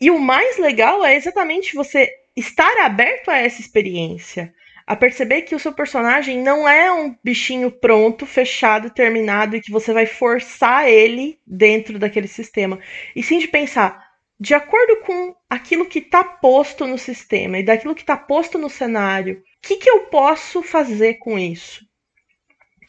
E 0.00 0.10
o 0.10 0.18
mais 0.18 0.58
legal 0.58 1.04
é 1.04 1.14
exatamente 1.14 1.74
você 1.74 2.10
estar 2.36 2.84
aberto 2.84 3.30
a 3.30 3.36
essa 3.36 3.60
experiência, 3.60 4.54
a 4.86 4.96
perceber 4.96 5.42
que 5.42 5.54
o 5.54 5.58
seu 5.58 5.72
personagem 5.72 6.38
não 6.38 6.68
é 6.68 6.90
um 6.90 7.14
bichinho 7.22 7.70
pronto, 7.70 8.24
fechado, 8.24 8.90
terminado 8.90 9.56
e 9.56 9.60
que 9.60 9.70
você 9.70 9.92
vai 9.92 10.06
forçar 10.06 10.88
ele 10.88 11.38
dentro 11.46 11.98
daquele 11.98 12.28
sistema. 12.28 12.78
E 13.14 13.22
sim 13.22 13.38
de 13.38 13.48
pensar, 13.48 14.10
de 14.38 14.54
acordo 14.54 14.96
com 15.02 15.36
aquilo 15.48 15.86
que 15.86 15.98
está 15.98 16.24
posto 16.24 16.86
no 16.86 16.96
sistema 16.96 17.58
e 17.58 17.62
daquilo 17.62 17.94
que 17.94 18.00
está 18.00 18.16
posto 18.16 18.56
no 18.56 18.70
cenário, 18.70 19.42
que, 19.60 19.76
que 19.76 19.90
eu 19.90 20.06
posso 20.06 20.62
fazer 20.62 21.14
com 21.14 21.38
isso? 21.38 21.84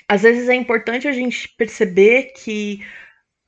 Às 0.07 0.23
vezes 0.23 0.49
é 0.49 0.55
importante 0.55 1.07
a 1.07 1.11
gente 1.11 1.49
perceber 1.49 2.33
que 2.35 2.85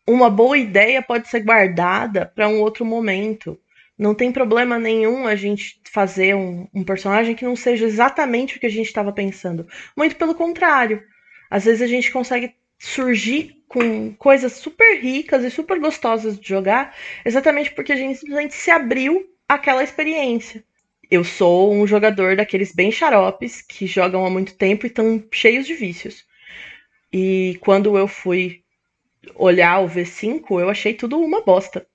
uma 0.07 0.29
boa 0.29 0.57
ideia 0.57 1.01
pode 1.01 1.27
ser 1.27 1.41
guardada 1.41 2.25
para 2.25 2.47
um 2.47 2.59
outro 2.59 2.85
momento. 2.85 3.59
Não 3.97 4.13
tem 4.13 4.31
problema 4.31 4.79
nenhum 4.79 5.27
a 5.27 5.35
gente 5.35 5.79
fazer 5.91 6.35
um, 6.35 6.67
um 6.73 6.83
personagem 6.83 7.35
que 7.35 7.45
não 7.45 7.55
seja 7.55 7.85
exatamente 7.85 8.57
o 8.57 8.59
que 8.59 8.65
a 8.65 8.69
gente 8.69 8.87
estava 8.87 9.11
pensando. 9.11 9.67
Muito 9.95 10.15
pelo 10.15 10.35
contrário. 10.35 11.03
Às 11.49 11.65
vezes 11.65 11.81
a 11.81 11.87
gente 11.87 12.11
consegue 12.11 12.55
surgir 12.77 13.63
com 13.67 14.13
coisas 14.15 14.53
super 14.53 14.99
ricas 14.99 15.43
e 15.43 15.49
super 15.49 15.79
gostosas 15.79 16.39
de 16.39 16.47
jogar, 16.47 16.95
exatamente 17.25 17.71
porque 17.71 17.93
a 17.93 17.95
gente 17.95 18.19
simplesmente 18.19 18.53
se 18.53 18.69
abriu 18.69 19.25
àquela 19.47 19.83
experiência. 19.83 20.63
Eu 21.09 21.23
sou 21.23 21.73
um 21.73 21.85
jogador 21.87 22.35
daqueles 22.35 22.73
bem 22.73 22.91
xaropes 22.91 23.61
que 23.61 23.87
jogam 23.87 24.25
há 24.25 24.29
muito 24.29 24.55
tempo 24.55 24.85
e 24.85 24.87
estão 24.87 25.23
cheios 25.31 25.65
de 25.65 25.73
vícios. 25.75 26.25
E 27.11 27.57
quando 27.61 27.97
eu 27.97 28.07
fui 28.07 28.62
olhar 29.35 29.79
o 29.79 29.89
V5, 29.89 30.59
eu 30.59 30.69
achei 30.69 30.93
tudo 30.93 31.19
uma 31.19 31.41
bosta. 31.41 31.85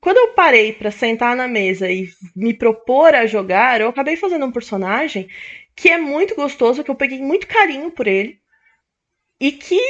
Quando 0.00 0.18
eu 0.18 0.34
parei 0.34 0.72
para 0.72 0.90
sentar 0.90 1.34
na 1.34 1.48
mesa 1.48 1.90
e 1.90 2.08
me 2.34 2.54
propor 2.54 3.14
a 3.14 3.26
jogar, 3.26 3.80
eu 3.80 3.88
acabei 3.88 4.16
fazendo 4.16 4.46
um 4.46 4.52
personagem 4.52 5.28
que 5.74 5.88
é 5.88 5.98
muito 5.98 6.34
gostoso, 6.34 6.84
que 6.84 6.90
eu 6.90 6.94
peguei 6.94 7.20
muito 7.20 7.46
carinho 7.46 7.90
por 7.90 8.06
ele 8.06 8.40
e 9.40 9.52
que 9.52 9.80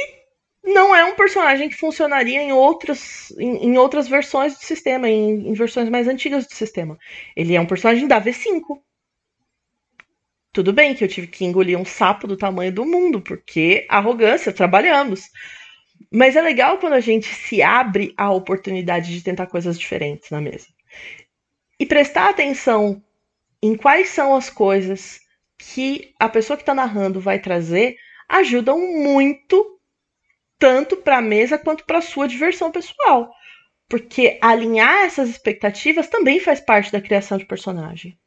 não 0.63 0.93
é 0.93 1.05
um 1.05 1.15
personagem 1.15 1.69
que 1.69 1.75
funcionaria 1.75 2.41
em 2.41 2.51
outras, 2.51 3.31
em, 3.37 3.67
em 3.67 3.77
outras 3.77 4.07
versões 4.07 4.57
do 4.57 4.63
sistema, 4.63 5.07
em, 5.07 5.49
em, 5.49 5.53
versões 5.53 5.89
mais 5.89 6.07
antigas 6.07 6.45
do 6.45 6.53
sistema. 6.53 6.97
Ele 7.35 7.55
é 7.55 7.61
um 7.61 7.65
personagem 7.65 8.07
da 8.07 8.21
V5. 8.21 8.81
Tudo 10.51 10.73
bem 10.73 10.93
que 10.93 11.03
eu 11.03 11.07
tive 11.07 11.27
que 11.27 11.45
engolir 11.45 11.79
um 11.79 11.85
sapo 11.85 12.27
do 12.27 12.35
tamanho 12.35 12.71
do 12.71 12.85
mundo, 12.85 13.21
porque 13.21 13.85
arrogância, 13.87 14.51
trabalhamos. 14.51 15.29
Mas 16.11 16.35
é 16.35 16.41
legal 16.41 16.77
quando 16.77 16.93
a 16.93 16.99
gente 16.99 17.27
se 17.27 17.61
abre 17.61 18.13
à 18.17 18.31
oportunidade 18.31 19.13
de 19.13 19.23
tentar 19.23 19.47
coisas 19.47 19.77
diferentes 19.77 20.29
na 20.29 20.39
mesa. 20.41 20.67
E 21.79 21.85
prestar 21.85 22.29
atenção 22.29 23.03
em 23.61 23.75
quais 23.75 24.09
são 24.09 24.35
as 24.35 24.49
coisas 24.49 25.19
que 25.57 26.13
a 26.19 26.29
pessoa 26.29 26.55
que 26.55 26.63
está 26.63 26.73
narrando 26.73 27.19
vai 27.19 27.39
trazer 27.39 27.97
ajudam 28.29 28.79
muito 28.79 29.79
tanto 30.59 30.97
para 30.97 31.17
a 31.17 31.21
mesa 31.21 31.57
quanto 31.57 31.85
para 31.85 31.99
a 31.99 32.01
sua 32.01 32.27
diversão 32.27 32.71
pessoal. 32.71 33.31
Porque 33.89 34.37
alinhar 34.41 35.05
essas 35.05 35.29
expectativas 35.29 36.07
também 36.07 36.39
faz 36.39 36.59
parte 36.59 36.91
da 36.91 37.01
criação 37.01 37.37
de 37.37 37.45
personagem. 37.45 38.17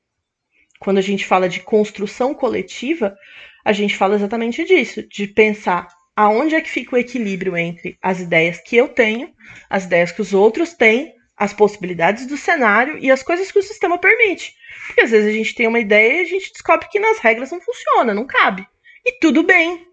Quando 0.79 0.99
a 0.99 1.03
gente 1.03 1.27
fala 1.27 1.49
de 1.49 1.61
construção 1.61 2.35
coletiva, 2.35 3.17
a 3.65 3.73
gente 3.73 3.97
fala 3.97 4.15
exatamente 4.15 4.65
disso, 4.65 5.07
de 5.07 5.27
pensar 5.27 5.89
aonde 6.21 6.55
é 6.55 6.61
que 6.61 6.69
fica 6.69 6.95
o 6.95 6.99
equilíbrio 6.99 7.57
entre 7.57 7.97
as 8.03 8.21
ideias 8.21 8.61
que 8.61 8.77
eu 8.77 8.89
tenho, 8.89 9.33
as 9.71 9.85
ideias 9.85 10.13
que 10.13 10.21
os 10.21 10.35
outros 10.35 10.75
têm, 10.75 11.15
as 11.35 11.55
possibilidades 11.55 12.27
do 12.27 12.37
cenário 12.37 12.99
e 12.99 13.11
as 13.11 13.23
coisas 13.23 13.51
que 13.51 13.59
o 13.59 13.63
sistema 13.63 13.97
permite. 13.97 14.55
Porque 14.87 15.01
às 15.01 15.11
vezes 15.11 15.31
a 15.31 15.33
gente 15.33 15.55
tem 15.55 15.67
uma 15.67 15.81
ideia 15.81 16.19
e 16.19 16.21
a 16.21 16.27
gente 16.27 16.53
descobre 16.53 16.89
que 16.91 17.01
nas 17.01 17.19
regras 17.21 17.51
não 17.51 17.59
funciona, 17.63 18.13
não 18.13 18.27
cabe. 18.27 18.67
E 19.03 19.13
tudo 19.19 19.43
bem, 19.43 19.87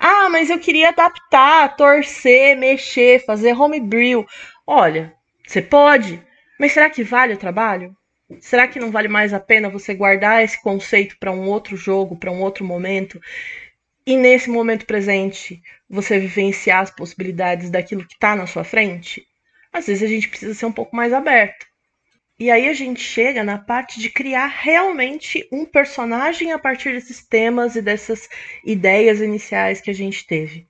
ah, 0.00 0.30
mas 0.30 0.48
eu 0.48 0.58
queria 0.58 0.88
adaptar, 0.88 1.76
torcer, 1.76 2.56
mexer, 2.56 3.22
fazer 3.26 3.52
homebrew. 3.52 4.24
Olha, 4.66 5.12
você 5.46 5.60
pode, 5.60 6.18
mas 6.58 6.72
será 6.72 6.88
que 6.88 7.04
vale 7.04 7.34
o 7.34 7.38
trabalho? 7.38 7.94
Será 8.40 8.66
que 8.66 8.80
não 8.80 8.90
vale 8.90 9.08
mais 9.08 9.34
a 9.34 9.38
pena 9.38 9.68
você 9.68 9.92
guardar 9.92 10.42
esse 10.42 10.60
conceito 10.62 11.18
para 11.20 11.30
um 11.30 11.46
outro 11.46 11.76
jogo, 11.76 12.16
para 12.16 12.32
um 12.32 12.40
outro 12.40 12.64
momento? 12.64 13.20
E 14.06 14.16
nesse 14.16 14.50
momento 14.50 14.84
presente, 14.84 15.62
você 15.88 16.18
vivenciar 16.18 16.82
as 16.82 16.90
possibilidades 16.90 17.70
daquilo 17.70 18.06
que 18.06 18.14
está 18.14 18.36
na 18.36 18.46
sua 18.46 18.62
frente? 18.62 19.26
Às 19.72 19.86
vezes 19.86 20.02
a 20.02 20.06
gente 20.06 20.28
precisa 20.28 20.54
ser 20.54 20.66
um 20.66 20.72
pouco 20.72 20.94
mais 20.94 21.12
aberto. 21.12 21.66
E 22.38 22.50
aí 22.50 22.68
a 22.68 22.74
gente 22.74 23.00
chega 23.00 23.42
na 23.42 23.56
parte 23.56 23.98
de 24.00 24.10
criar 24.10 24.48
realmente 24.48 25.48
um 25.50 25.64
personagem 25.64 26.52
a 26.52 26.58
partir 26.58 26.92
desses 26.92 27.26
temas 27.26 27.76
e 27.76 27.82
dessas 27.82 28.28
ideias 28.66 29.20
iniciais 29.20 29.80
que 29.80 29.90
a 29.90 29.94
gente 29.94 30.26
teve. 30.26 30.66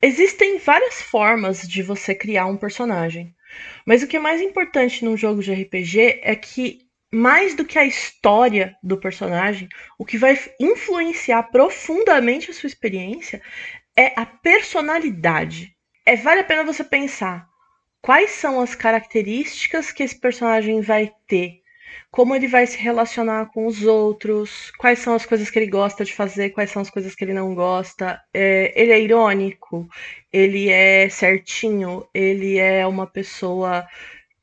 Existem 0.00 0.58
várias 0.58 1.02
formas 1.02 1.66
de 1.66 1.82
você 1.82 2.14
criar 2.14 2.46
um 2.46 2.56
personagem, 2.56 3.34
mas 3.84 4.02
o 4.02 4.06
que 4.06 4.16
é 4.16 4.20
mais 4.20 4.40
importante 4.40 5.04
num 5.04 5.16
jogo 5.16 5.42
de 5.42 5.52
RPG 5.52 6.20
é 6.22 6.36
que 6.36 6.85
mais 7.16 7.54
do 7.54 7.64
que 7.64 7.78
a 7.78 7.84
história 7.84 8.76
do 8.82 8.98
personagem, 8.98 9.70
o 9.98 10.04
que 10.04 10.18
vai 10.18 10.38
influenciar 10.60 11.44
profundamente 11.44 12.50
a 12.50 12.54
sua 12.54 12.66
experiência 12.66 13.40
é 13.96 14.12
a 14.20 14.26
personalidade. 14.26 15.74
É 16.04 16.14
vale 16.14 16.40
a 16.40 16.44
pena 16.44 16.62
você 16.62 16.84
pensar 16.84 17.48
quais 18.02 18.32
são 18.32 18.60
as 18.60 18.74
características 18.74 19.90
que 19.90 20.02
esse 20.02 20.20
personagem 20.20 20.82
vai 20.82 21.10
ter, 21.26 21.62
como 22.10 22.36
ele 22.36 22.46
vai 22.46 22.66
se 22.66 22.76
relacionar 22.76 23.46
com 23.46 23.66
os 23.66 23.82
outros, 23.82 24.70
quais 24.76 24.98
são 24.98 25.14
as 25.14 25.24
coisas 25.24 25.48
que 25.48 25.58
ele 25.58 25.70
gosta 25.70 26.04
de 26.04 26.12
fazer, 26.12 26.50
quais 26.50 26.70
são 26.70 26.82
as 26.82 26.90
coisas 26.90 27.14
que 27.14 27.24
ele 27.24 27.32
não 27.32 27.54
gosta. 27.54 28.20
É, 28.34 28.74
ele 28.76 28.92
é 28.92 29.00
irônico, 29.00 29.88
ele 30.30 30.68
é 30.68 31.08
certinho, 31.08 32.06
ele 32.12 32.58
é 32.58 32.86
uma 32.86 33.06
pessoa 33.06 33.86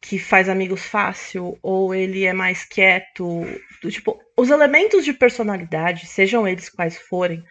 que 0.04 0.20
faz 0.20 0.50
amigos 0.50 0.84
fácil, 0.84 1.58
ou 1.64 1.96
ele 1.96 2.26
é 2.26 2.34
mais 2.34 2.66
quieto. 2.66 3.46
Tipo, 3.90 4.20
os 4.38 4.50
elementos 4.50 5.06
de 5.06 5.14
personalidade, 5.14 6.08
sejam 6.08 6.46
eles 6.46 6.68
quais 6.68 6.98
forem, 6.98 7.42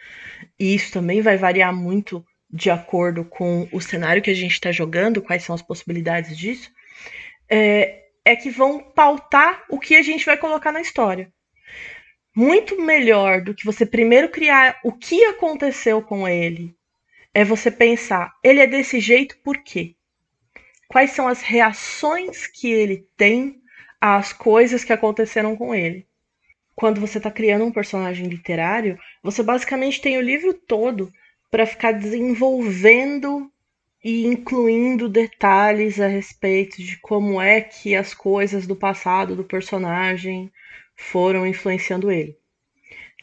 e 0.61 0.75
isso 0.75 0.92
também 0.92 1.23
vai 1.23 1.38
variar 1.38 1.75
muito 1.75 2.23
de 2.50 2.71
acordo 2.71 3.25
com 3.25 3.66
o 3.73 3.80
cenário 3.80 4.21
que 4.21 4.30
a 4.30 4.35
gente 4.35 4.52
está 4.52 4.71
jogando, 4.71 5.23
quais 5.23 5.42
são 5.44 5.54
as 5.54 5.62
possibilidades 5.62 6.37
disso, 6.37 6.71
é, 7.49 8.02
é 8.23 8.37
que 8.37 8.50
vão 8.50 8.80
pautar 8.80 9.64
o 9.71 9.78
que 9.78 9.97
a 9.97 10.02
gente 10.02 10.26
vai 10.26 10.37
colocar 10.37 10.73
na 10.73 10.82
história. 10.82 11.32
Muito 12.37 12.78
melhor 12.82 13.40
do 13.40 13.54
que 13.54 13.64
você 13.64 13.87
primeiro 13.87 14.28
criar 14.28 14.78
o 14.85 14.92
que 14.92 15.25
aconteceu 15.25 16.02
com 16.02 16.28
ele, 16.28 16.76
é 17.32 17.47
você 17.47 17.71
pensar, 17.71 18.30
ele 18.44 18.61
é 18.61 18.66
desse 18.66 19.00
jeito 19.00 19.38
por 19.42 19.56
quê? 19.56 19.97
Quais 20.92 21.11
são 21.11 21.26
as 21.26 21.42
reações 21.42 22.46
que 22.46 22.70
ele 22.70 23.08
tem 23.16 23.61
às 24.00 24.32
coisas 24.32 24.84
que 24.84 24.92
aconteceram 24.92 25.56
com 25.56 25.75
ele? 25.75 26.06
quando 26.75 27.00
você 27.00 27.18
está 27.18 27.30
criando 27.30 27.64
um 27.64 27.72
personagem 27.72 28.26
literário, 28.26 28.99
você 29.22 29.42
basicamente 29.42 30.00
tem 30.00 30.16
o 30.16 30.22
livro 30.22 30.54
todo 30.54 31.12
para 31.50 31.66
ficar 31.66 31.92
desenvolvendo 31.92 33.50
e 34.02 34.26
incluindo 34.26 35.08
detalhes 35.08 36.00
a 36.00 36.08
respeito 36.08 36.82
de 36.82 36.96
como 36.99 37.40
é 37.40 37.61
que 37.61 37.94
as 37.94 38.14
coisas 38.14 38.66
do 38.66 38.75
passado 38.75 39.37
do 39.37 39.44
personagem 39.44 40.50
foram 40.96 41.46
influenciando 41.46 42.11
ele. 42.11 42.37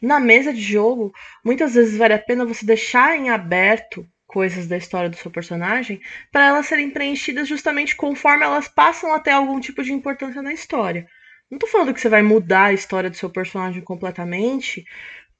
Na 0.00 0.18
mesa 0.18 0.54
de 0.54 0.62
jogo, 0.62 1.12
muitas 1.44 1.74
vezes 1.74 1.98
vale 1.98 2.14
a 2.14 2.18
pena 2.18 2.46
você 2.46 2.64
deixar 2.64 3.14
em 3.18 3.28
aberto 3.28 4.06
coisas 4.30 4.66
da 4.66 4.76
história 4.76 5.10
do 5.10 5.16
seu 5.16 5.30
personagem 5.30 6.00
para 6.30 6.46
elas 6.46 6.66
serem 6.66 6.90
preenchidas 6.90 7.48
justamente 7.48 7.96
conforme 7.96 8.44
elas 8.44 8.68
passam 8.68 9.12
a 9.12 9.20
ter 9.20 9.32
algum 9.32 9.60
tipo 9.60 9.82
de 9.82 9.92
importância 9.92 10.40
na 10.40 10.52
história. 10.52 11.06
Não 11.50 11.58
tô 11.58 11.66
falando 11.66 11.92
que 11.92 12.00
você 12.00 12.08
vai 12.08 12.22
mudar 12.22 12.66
a 12.66 12.72
história 12.72 13.10
do 13.10 13.16
seu 13.16 13.28
personagem 13.28 13.82
completamente 13.82 14.84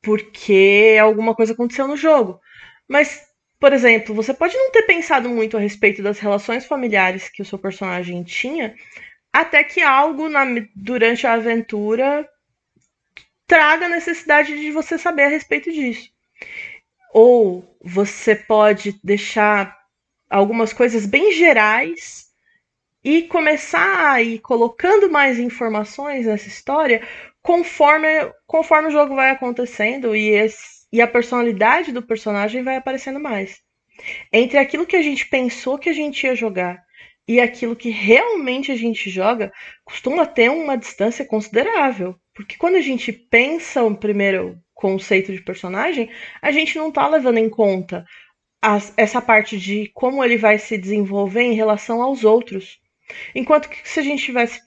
porque 0.02 0.97
alguma 1.00 1.35
coisa 1.35 1.52
aconteceu 1.52 1.87
no 1.87 1.97
jogo. 1.97 2.40
Mas, 2.88 3.23
por 3.61 3.73
exemplo, 3.73 4.14
você 4.14 4.35
pode 4.35 4.56
não 4.56 4.73
ter 4.73 4.82
pensado 4.82 5.28
muito 5.28 5.56
a 5.56 5.61
respeito 5.61 6.02
das 6.02 6.18
relações 6.18 6.64
familiares 6.66 7.28
que 7.28 7.42
o 7.42 7.44
seu 7.44 7.59
personagem 7.59 8.23
tinha, 8.25 8.75
até 9.32 9.62
que 9.62 9.80
algo 9.82 10.28
na, 10.28 10.44
durante 10.75 11.26
a 11.26 11.35
aventura 11.35 12.28
traga 13.47 13.87
a 13.87 13.90
necessidade 13.90 14.59
de 14.59 14.70
você 14.70 14.99
saber 14.99 15.25
a 15.25 15.28
respeito 15.28 15.70
disso. 15.70 16.09
Ou 17.12 17.64
você 17.82 18.34
pode 18.34 18.98
deixar 19.02 19.76
algumas 20.28 20.72
coisas 20.72 21.06
bem 21.06 21.32
gerais 21.32 22.28
e 23.02 23.22
começar 23.22 24.12
a 24.12 24.22
ir 24.22 24.38
colocando 24.40 25.10
mais 25.10 25.38
informações 25.38 26.26
nessa 26.26 26.48
história 26.48 27.02
conforme, 27.42 28.08
conforme 28.46 28.88
o 28.88 28.92
jogo 28.92 29.14
vai 29.14 29.30
acontecendo 29.30 30.14
e, 30.14 30.28
esse, 30.28 30.86
e 30.92 31.00
a 31.00 31.08
personalidade 31.08 31.92
do 31.92 32.02
personagem 32.02 32.62
vai 32.62 32.76
aparecendo 32.76 33.18
mais. 33.18 33.60
Entre 34.32 34.58
aquilo 34.58 34.86
que 34.86 34.96
a 34.96 35.02
gente 35.02 35.26
pensou 35.26 35.78
que 35.78 35.88
a 35.88 35.92
gente 35.92 36.24
ia 36.24 36.34
jogar 36.34 36.82
e 37.26 37.40
aquilo 37.40 37.76
que 37.76 37.90
realmente 37.90 38.72
a 38.72 38.76
gente 38.76 39.08
joga, 39.08 39.52
costuma 39.84 40.26
ter 40.26 40.50
uma 40.50 40.76
distância 40.76 41.24
considerável. 41.24 42.16
Porque 42.34 42.56
quando 42.56 42.76
a 42.76 42.80
gente 42.80 43.12
pensa 43.12 43.84
o 43.84 43.96
primeiro 43.96 44.58
conceito 44.80 45.32
de 45.32 45.42
personagem, 45.42 46.08
a 46.40 46.50
gente 46.50 46.76
não 46.78 46.88
está 46.88 47.06
levando 47.06 47.38
em 47.38 47.50
conta 47.50 48.04
as, 48.62 48.92
essa 48.96 49.20
parte 49.20 49.58
de 49.58 49.90
como 49.94 50.25
ele 50.25 50.37
vai 50.37 50.58
se 50.58 50.78
desenvolver 50.78 51.42
em 51.42 51.54
relação 51.54 52.02
aos 52.02 52.25
outros. 52.25 52.80
Enquanto 53.34 53.68
que 53.68 53.88
se 53.88 54.00
a 54.00 54.02
gente 54.02 54.20
estivesse 54.20 54.60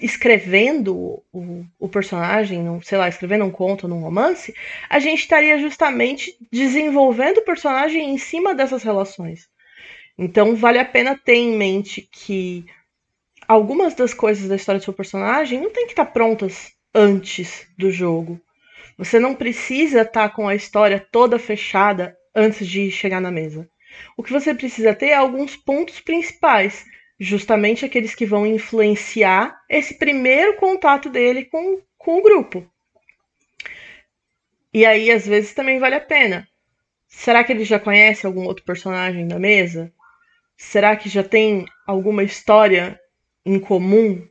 escrevendo 0.00 1.22
o, 1.30 1.66
o, 1.78 1.88
personagem, 1.88 2.64
sei 2.82 2.96
lá, 2.96 3.08
escrevendo 3.08 3.44
um 3.44 3.50
conto 3.50 3.86
num 3.86 4.00
romance, 4.00 4.54
a 4.88 4.98
gente 4.98 5.20
estaria 5.20 5.58
justamente 5.58 6.34
desenvolvendo 6.50 7.38
o 7.38 7.44
personagem 7.44 8.10
em 8.10 8.16
cima 8.16 8.54
dessas 8.54 8.82
relações. 8.82 9.48
Então 10.16 10.56
vale 10.56 10.78
a 10.78 10.84
pena 10.84 11.18
ter 11.18 11.34
em 11.34 11.56
mente 11.56 12.08
que 12.10 12.64
algumas 13.46 13.94
das 13.94 14.14
coisas 14.14 14.48
da 14.48 14.56
história 14.56 14.78
do 14.78 14.84
seu 14.84 14.94
personagem 14.94 15.60
não 15.60 15.70
tem 15.70 15.84
que 15.84 15.92
estar 15.92 16.06
prontas 16.06 16.72
antes 16.94 17.66
do 17.76 17.90
jogo. 17.90 18.40
Você 19.00 19.18
não 19.18 19.34
precisa 19.34 20.02
estar 20.02 20.28
com 20.28 20.46
a 20.46 20.54
história 20.54 21.00
toda 21.00 21.38
fechada 21.38 22.14
antes 22.36 22.68
de 22.68 22.90
chegar 22.90 23.18
na 23.18 23.30
mesa. 23.30 23.66
O 24.14 24.22
que 24.22 24.30
você 24.30 24.54
precisa 24.54 24.94
ter 24.94 25.06
é 25.06 25.14
alguns 25.14 25.56
pontos 25.56 26.00
principais 26.00 26.84
justamente 27.18 27.82
aqueles 27.82 28.14
que 28.14 28.26
vão 28.26 28.46
influenciar 28.46 29.58
esse 29.70 29.94
primeiro 29.94 30.58
contato 30.58 31.08
dele 31.08 31.46
com, 31.46 31.80
com 31.96 32.18
o 32.18 32.22
grupo. 32.22 32.70
E 34.70 34.84
aí, 34.84 35.10
às 35.10 35.26
vezes, 35.26 35.54
também 35.54 35.78
vale 35.78 35.94
a 35.94 36.00
pena. 36.02 36.46
Será 37.08 37.42
que 37.42 37.52
ele 37.54 37.64
já 37.64 37.80
conhece 37.80 38.26
algum 38.26 38.44
outro 38.44 38.66
personagem 38.66 39.26
da 39.26 39.38
mesa? 39.38 39.90
Será 40.58 40.94
que 40.94 41.08
já 41.08 41.24
tem 41.24 41.64
alguma 41.86 42.22
história 42.22 43.00
em 43.46 43.58
comum? 43.58 44.28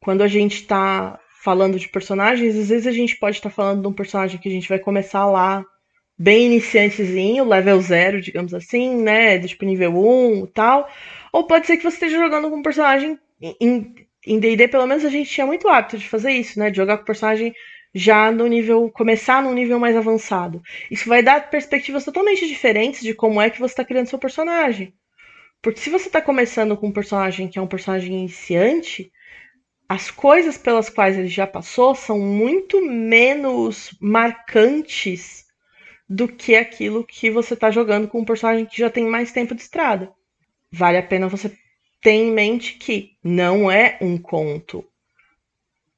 Quando 0.00 0.22
a 0.22 0.26
gente 0.26 0.62
está 0.62 1.19
falando 1.42 1.78
de 1.78 1.88
personagens, 1.88 2.56
às 2.56 2.68
vezes 2.68 2.86
a 2.86 2.92
gente 2.92 3.16
pode 3.16 3.38
estar 3.38 3.48
tá 3.48 3.54
falando 3.54 3.80
de 3.80 3.88
um 3.88 3.92
personagem 3.92 4.38
que 4.38 4.48
a 4.48 4.52
gente 4.52 4.68
vai 4.68 4.78
começar 4.78 5.24
lá 5.24 5.64
bem 6.18 6.46
iniciantezinho, 6.46 7.48
level 7.48 7.80
0, 7.80 8.20
digamos 8.20 8.52
assim, 8.52 8.94
né? 9.02 9.38
Tipo 9.38 9.64
nível 9.64 9.96
1 9.96 10.44
e 10.44 10.46
tal. 10.48 10.88
Ou 11.32 11.46
pode 11.46 11.66
ser 11.66 11.78
que 11.78 11.82
você 11.82 11.96
esteja 11.96 12.18
jogando 12.18 12.50
com 12.50 12.56
um 12.56 12.62
personagem. 12.62 13.18
Em 13.40 14.38
DD, 14.38 14.68
pelo 14.68 14.86
menos, 14.86 15.02
a 15.02 15.08
gente 15.08 15.30
tinha 15.30 15.46
muito 15.46 15.66
hábito 15.66 15.96
de 15.96 16.06
fazer 16.06 16.32
isso, 16.32 16.58
né? 16.58 16.70
De 16.70 16.76
jogar 16.76 16.98
com 16.98 17.04
o 17.04 17.06
personagem 17.06 17.54
já 17.94 18.30
no 18.30 18.46
nível. 18.46 18.90
começar 18.90 19.42
num 19.42 19.54
nível 19.54 19.78
mais 19.78 19.96
avançado. 19.96 20.60
Isso 20.90 21.08
vai 21.08 21.22
dar 21.22 21.48
perspectivas 21.48 22.04
totalmente 22.04 22.46
diferentes 22.46 23.00
de 23.00 23.14
como 23.14 23.40
é 23.40 23.48
que 23.48 23.58
você 23.58 23.72
está 23.72 23.84
criando 23.84 24.08
seu 24.08 24.18
personagem. 24.18 24.92
Porque 25.62 25.80
se 25.80 25.88
você 25.88 26.08
está 26.08 26.20
começando 26.20 26.76
com 26.76 26.88
um 26.88 26.92
personagem 26.92 27.48
que 27.48 27.58
é 27.58 27.62
um 27.62 27.66
personagem 27.66 28.12
iniciante, 28.12 29.10
as 29.90 30.08
coisas 30.08 30.56
pelas 30.56 30.88
quais 30.88 31.18
ele 31.18 31.26
já 31.26 31.48
passou 31.48 31.96
são 31.96 32.16
muito 32.16 32.80
menos 32.80 33.92
marcantes 34.00 35.46
do 36.08 36.28
que 36.28 36.54
aquilo 36.54 37.02
que 37.02 37.28
você 37.28 37.54
está 37.54 37.72
jogando 37.72 38.06
com 38.06 38.20
um 38.20 38.24
personagem 38.24 38.66
que 38.66 38.78
já 38.78 38.88
tem 38.88 39.04
mais 39.04 39.32
tempo 39.32 39.52
de 39.52 39.62
estrada. 39.62 40.12
Vale 40.70 40.96
a 40.96 41.02
pena 41.02 41.26
você 41.26 41.50
ter 42.00 42.12
em 42.12 42.30
mente 42.30 42.74
que 42.74 43.16
não 43.20 43.68
é 43.68 43.98
um 44.00 44.16
conto. 44.16 44.84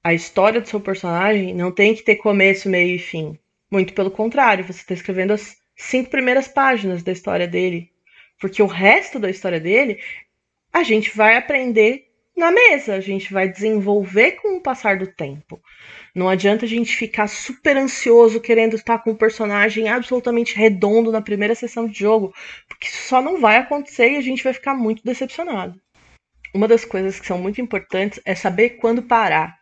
A 0.03 0.15
história 0.15 0.59
do 0.59 0.69
seu 0.69 0.81
personagem 0.81 1.53
não 1.53 1.71
tem 1.71 1.95
que 1.95 2.03
ter 2.03 2.17
começo, 2.17 2.71
meio 2.71 2.97
e 2.97 2.99
fim. 2.99 3.39
Muito 3.71 3.93
pelo 3.93 4.11
contrário, 4.11 4.65
você 4.65 4.81
está 4.81 4.95
escrevendo 4.95 5.35
as 5.35 5.59
cinco 5.77 6.09
primeiras 6.09 6.49
páginas 6.49 7.03
da 7.03 7.13
história 7.13 7.47
dele. 7.47 7.93
Porque 8.41 8.63
o 8.63 8.67
resto 8.67 9.19
da 9.19 9.29
história 9.29 9.61
dele 9.61 10.01
a 10.73 10.83
gente 10.83 11.15
vai 11.15 11.37
aprender 11.37 12.11
na 12.37 12.51
mesa, 12.51 12.95
a 12.95 13.01
gente 13.01 13.33
vai 13.33 13.49
desenvolver 13.49 14.33
com 14.33 14.57
o 14.57 14.61
passar 14.61 14.97
do 14.97 15.07
tempo. 15.07 15.61
Não 16.15 16.29
adianta 16.29 16.65
a 16.65 16.69
gente 16.69 16.97
ficar 16.97 17.29
super 17.29 17.77
ansioso 17.77 18.41
querendo 18.41 18.75
estar 18.75 18.99
com 18.99 19.11
o 19.11 19.17
personagem 19.17 19.89
absolutamente 19.89 20.57
redondo 20.57 21.13
na 21.13 21.23
primeira 21.23 21.55
sessão 21.55 21.87
de 21.87 21.99
jogo, 21.99 22.35
porque 22.69 22.89
isso 22.89 23.07
só 23.07 23.23
não 23.23 23.41
vai 23.41 23.59
acontecer 23.59 24.13
e 24.13 24.17
a 24.17 24.21
gente 24.21 24.43
vai 24.43 24.53
ficar 24.53 24.75
muito 24.75 25.05
decepcionado. 25.05 25.81
Uma 26.55 26.67
das 26.67 26.85
coisas 26.85 27.21
que 27.21 27.27
são 27.27 27.39
muito 27.39 27.61
importantes 27.61 28.21
é 28.25 28.35
saber 28.35 28.71
quando 28.71 29.03
parar. 29.03 29.59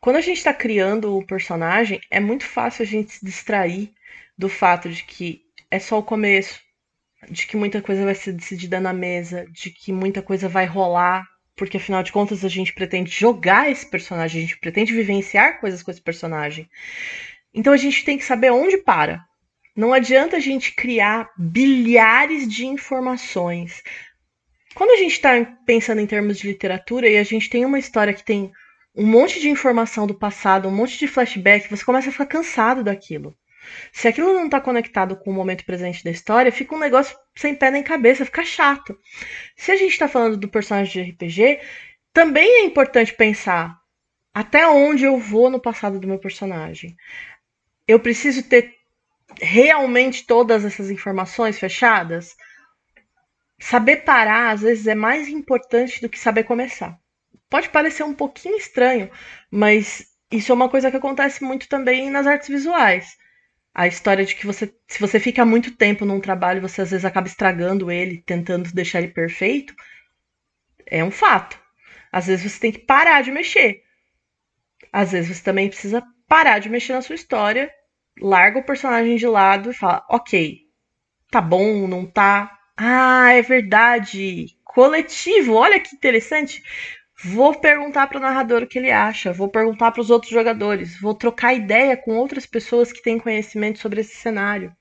Quando 0.00 0.16
a 0.16 0.20
gente 0.20 0.38
está 0.38 0.52
criando 0.52 1.16
o 1.16 1.26
personagem, 1.26 2.00
é 2.10 2.20
muito 2.20 2.44
fácil 2.44 2.82
a 2.82 2.86
gente 2.86 3.12
se 3.12 3.24
distrair 3.24 3.92
do 4.36 4.48
fato 4.48 4.88
de 4.88 5.02
que 5.02 5.42
é 5.70 5.78
só 5.78 5.98
o 5.98 6.02
começo, 6.02 6.60
de 7.30 7.46
que 7.46 7.56
muita 7.56 7.80
coisa 7.80 8.04
vai 8.04 8.14
ser 8.14 8.32
decidida 8.32 8.78
na 8.80 8.92
mesa, 8.92 9.46
de 9.50 9.70
que 9.70 9.92
muita 9.92 10.20
coisa 10.20 10.48
vai 10.48 10.66
rolar 10.66 11.26
porque 11.56 11.76
afinal 11.76 12.02
de 12.02 12.12
contas 12.12 12.44
a 12.44 12.48
gente 12.48 12.72
pretende 12.72 13.10
jogar 13.10 13.70
esse 13.70 13.88
personagem, 13.88 14.38
a 14.38 14.42
gente 14.42 14.58
pretende 14.58 14.92
vivenciar 14.92 15.60
coisas 15.60 15.82
com 15.82 15.90
esse 15.90 16.00
personagem. 16.00 16.68
Então 17.52 17.72
a 17.72 17.76
gente 17.76 18.04
tem 18.04 18.18
que 18.18 18.24
saber 18.24 18.50
onde 18.50 18.78
para. 18.78 19.24
Não 19.76 19.92
adianta 19.92 20.36
a 20.36 20.40
gente 20.40 20.72
criar 20.72 21.30
bilhares 21.36 22.48
de 22.48 22.66
informações. 22.66 23.82
Quando 24.74 24.90
a 24.90 24.96
gente 24.96 25.12
está 25.12 25.44
pensando 25.66 26.00
em 26.00 26.06
termos 26.06 26.38
de 26.38 26.46
literatura 26.46 27.08
e 27.08 27.16
a 27.16 27.24
gente 27.24 27.48
tem 27.48 27.64
uma 27.64 27.78
história 27.78 28.12
que 28.12 28.24
tem 28.24 28.52
um 28.94 29.06
monte 29.06 29.40
de 29.40 29.48
informação 29.48 30.06
do 30.06 30.14
passado, 30.14 30.68
um 30.68 30.72
monte 30.72 30.98
de 30.98 31.08
flashback, 31.08 31.68
você 31.68 31.84
começa 31.84 32.08
a 32.08 32.12
ficar 32.12 32.26
cansado 32.26 32.82
daquilo. 32.82 33.36
Se 33.92 34.08
aquilo 34.08 34.32
não 34.32 34.46
está 34.46 34.60
conectado 34.60 35.16
com 35.16 35.30
o 35.30 35.34
momento 35.34 35.64
presente 35.64 36.02
da 36.04 36.10
história, 36.10 36.52
fica 36.52 36.74
um 36.74 36.78
negócio 36.78 37.16
sem 37.34 37.54
pé 37.54 37.70
nem 37.70 37.82
cabeça, 37.82 38.24
fica 38.24 38.44
chato. 38.44 38.98
Se 39.56 39.72
a 39.72 39.76
gente 39.76 39.92
está 39.92 40.08
falando 40.08 40.36
do 40.36 40.48
personagem 40.48 41.04
de 41.04 41.10
RPG, 41.10 41.60
também 42.12 42.60
é 42.60 42.64
importante 42.64 43.14
pensar 43.14 43.78
até 44.32 44.66
onde 44.66 45.04
eu 45.04 45.18
vou 45.18 45.48
no 45.48 45.60
passado 45.60 46.00
do 46.00 46.08
meu 46.08 46.18
personagem. 46.18 46.96
Eu 47.86 48.00
preciso 48.00 48.42
ter 48.42 48.74
realmente 49.40 50.26
todas 50.26 50.64
essas 50.64 50.90
informações 50.90 51.58
fechadas? 51.58 52.34
Saber 53.58 53.98
parar, 53.98 54.50
às 54.50 54.62
vezes, 54.62 54.86
é 54.86 54.94
mais 54.94 55.28
importante 55.28 56.00
do 56.00 56.08
que 56.08 56.18
saber 56.18 56.44
começar. 56.44 56.98
Pode 57.48 57.68
parecer 57.68 58.02
um 58.02 58.14
pouquinho 58.14 58.56
estranho, 58.56 59.10
mas 59.50 60.06
isso 60.30 60.50
é 60.50 60.54
uma 60.54 60.68
coisa 60.68 60.90
que 60.90 60.96
acontece 60.96 61.44
muito 61.44 61.68
também 61.68 62.10
nas 62.10 62.26
artes 62.26 62.48
visuais 62.48 63.16
a 63.74 63.86
história 63.88 64.24
de 64.24 64.34
que 64.36 64.46
você, 64.46 64.72
se 64.88 65.00
você 65.00 65.18
fica 65.20 65.44
muito 65.44 65.76
tempo 65.76 66.04
num 66.04 66.20
trabalho, 66.20 66.62
você 66.62 66.82
às 66.82 66.90
vezes 66.92 67.04
acaba 67.04 67.26
estragando 67.26 67.90
ele, 67.90 68.22
tentando 68.24 68.72
deixar 68.72 69.00
ele 69.02 69.12
perfeito, 69.12 69.74
é 70.86 71.04
um 71.04 71.10
fato. 71.10 71.58
Às 72.12 72.26
vezes 72.26 72.50
você 72.52 72.60
tem 72.60 72.72
que 72.72 72.78
parar 72.80 73.22
de 73.22 73.30
mexer. 73.30 73.82
Às 74.92 75.12
vezes 75.12 75.36
você 75.36 75.42
também 75.42 75.68
precisa 75.68 76.02
parar 76.28 76.58
de 76.58 76.68
mexer 76.70 76.92
na 76.94 77.02
sua 77.02 77.14
história, 77.14 77.70
larga 78.20 78.60
o 78.60 78.64
personagem 78.64 79.16
de 79.16 79.26
lado 79.26 79.70
e 79.70 79.74
fala: 79.74 80.04
ok, 80.08 80.58
tá 81.30 81.40
bom, 81.40 81.88
não 81.88 82.06
tá. 82.06 82.50
Ah, 82.76 83.32
é 83.32 83.42
verdade. 83.42 84.46
Coletivo, 84.64 85.54
olha 85.54 85.80
que 85.80 85.94
interessante. 85.94 86.62
Vou 87.26 87.54
perguntar 87.54 88.06
para 88.06 88.18
o 88.18 88.20
narrador 88.20 88.62
o 88.62 88.66
que 88.66 88.78
ele 88.78 88.90
acha, 88.90 89.32
vou 89.32 89.48
perguntar 89.48 89.90
para 89.92 90.00
os 90.02 90.10
outros 90.10 90.30
jogadores, 90.30 91.00
vou 91.00 91.14
trocar 91.14 91.54
ideia 91.54 91.96
com 91.96 92.18
outras 92.18 92.44
pessoas 92.44 92.92
que 92.92 93.02
têm 93.02 93.18
conhecimento 93.18 93.78
sobre 93.78 94.02
esse 94.02 94.14
cenário. 94.14 94.76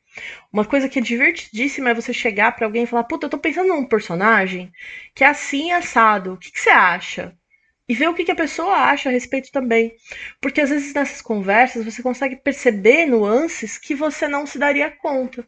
Uma 0.52 0.66
coisa 0.66 0.90
que 0.90 1.00
é 1.00 1.02
divertidíssima 1.02 1.92
é 1.92 1.94
você 1.94 2.12
chegar 2.12 2.52
para 2.52 2.66
alguém 2.66 2.84
e 2.84 2.86
falar: 2.86 3.06
Puta, 3.06 3.28
eu 3.28 3.30
tô 3.30 3.38
pensando 3.38 3.70
num 3.70 3.86
personagem 3.86 4.70
que 5.16 5.24
é 5.24 5.28
assim 5.28 5.72
assado, 5.72 6.34
o 6.34 6.38
que, 6.38 6.52
que 6.52 6.60
você 6.60 6.70
acha? 6.70 7.34
E 7.88 7.96
ver 7.96 8.10
o 8.10 8.14
que, 8.14 8.26
que 8.26 8.32
a 8.32 8.36
pessoa 8.36 8.76
acha 8.76 9.08
a 9.08 9.12
respeito 9.12 9.50
também. 9.50 9.94
Porque 10.42 10.60
às 10.60 10.70
vezes 10.70 10.94
nessas 10.94 11.22
conversas 11.22 11.86
você 11.86 12.04
consegue 12.04 12.36
perceber 12.36 13.06
nuances 13.06 13.78
que 13.78 13.96
você 13.96 14.28
não 14.28 14.46
se 14.46 14.60
daria 14.60 14.92
conta. 14.92 15.48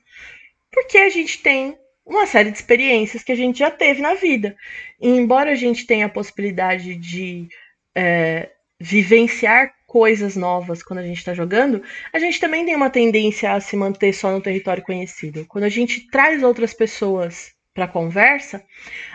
Porque 0.71 0.97
a 0.97 1.09
gente 1.09 1.41
tem 1.41 1.77
uma 2.05 2.25
série 2.27 2.51
de 2.51 2.57
experiências 2.57 3.23
que 3.23 3.31
a 3.31 3.35
gente 3.35 3.59
já 3.59 3.71
teve 3.71 4.01
na 4.01 4.13
vida. 4.13 4.55
E 5.01 5.09
embora 5.09 5.51
a 5.51 5.55
gente 5.55 5.85
tenha 5.85 6.05
a 6.05 6.09
possibilidade 6.09 6.95
de 6.95 7.47
é, 7.95 8.51
vivenciar 8.79 9.73
coisas 9.87 10.35
novas 10.35 10.83
quando 10.83 10.99
a 10.99 11.03
gente 11.03 11.17
está 11.17 11.33
jogando, 11.33 11.81
a 12.13 12.19
gente 12.19 12.39
também 12.39 12.65
tem 12.65 12.75
uma 12.75 12.89
tendência 12.89 13.53
a 13.53 13.59
se 13.59 13.75
manter 13.75 14.13
só 14.13 14.31
no 14.31 14.41
território 14.41 14.83
conhecido. 14.83 15.45
Quando 15.45 15.63
a 15.63 15.69
gente 15.69 16.07
traz 16.11 16.43
outras 16.43 16.73
pessoas 16.73 17.53
para 17.73 17.85
a 17.85 17.89
conversa, 17.89 18.63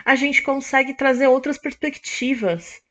a 0.03 0.15
gente 0.15 0.41
consegue 0.41 0.93
trazer 0.93 1.27
outras 1.27 1.57
perspectivas, 1.57 2.81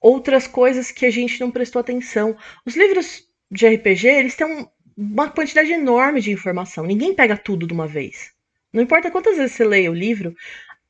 outras 0.00 0.46
coisas 0.46 0.90
que 0.90 1.06
a 1.06 1.10
gente 1.10 1.40
não 1.40 1.50
prestou 1.50 1.80
atenção. 1.80 2.36
Os 2.64 2.74
livros 2.74 3.28
de 3.50 3.68
RPG, 3.68 4.08
eles 4.08 4.34
têm 4.34 4.66
uma 4.96 5.30
quantidade 5.30 5.70
enorme 5.72 6.20
de 6.20 6.32
informação. 6.32 6.84
Ninguém 6.84 7.14
pega 7.14 7.36
tudo 7.36 7.66
de 7.66 7.72
uma 7.72 7.86
vez. 7.86 8.31
Não 8.72 8.82
importa 8.82 9.10
quantas 9.10 9.36
vezes 9.36 9.52
você 9.52 9.64
leia 9.64 9.90
o 9.90 9.94
livro, 9.94 10.34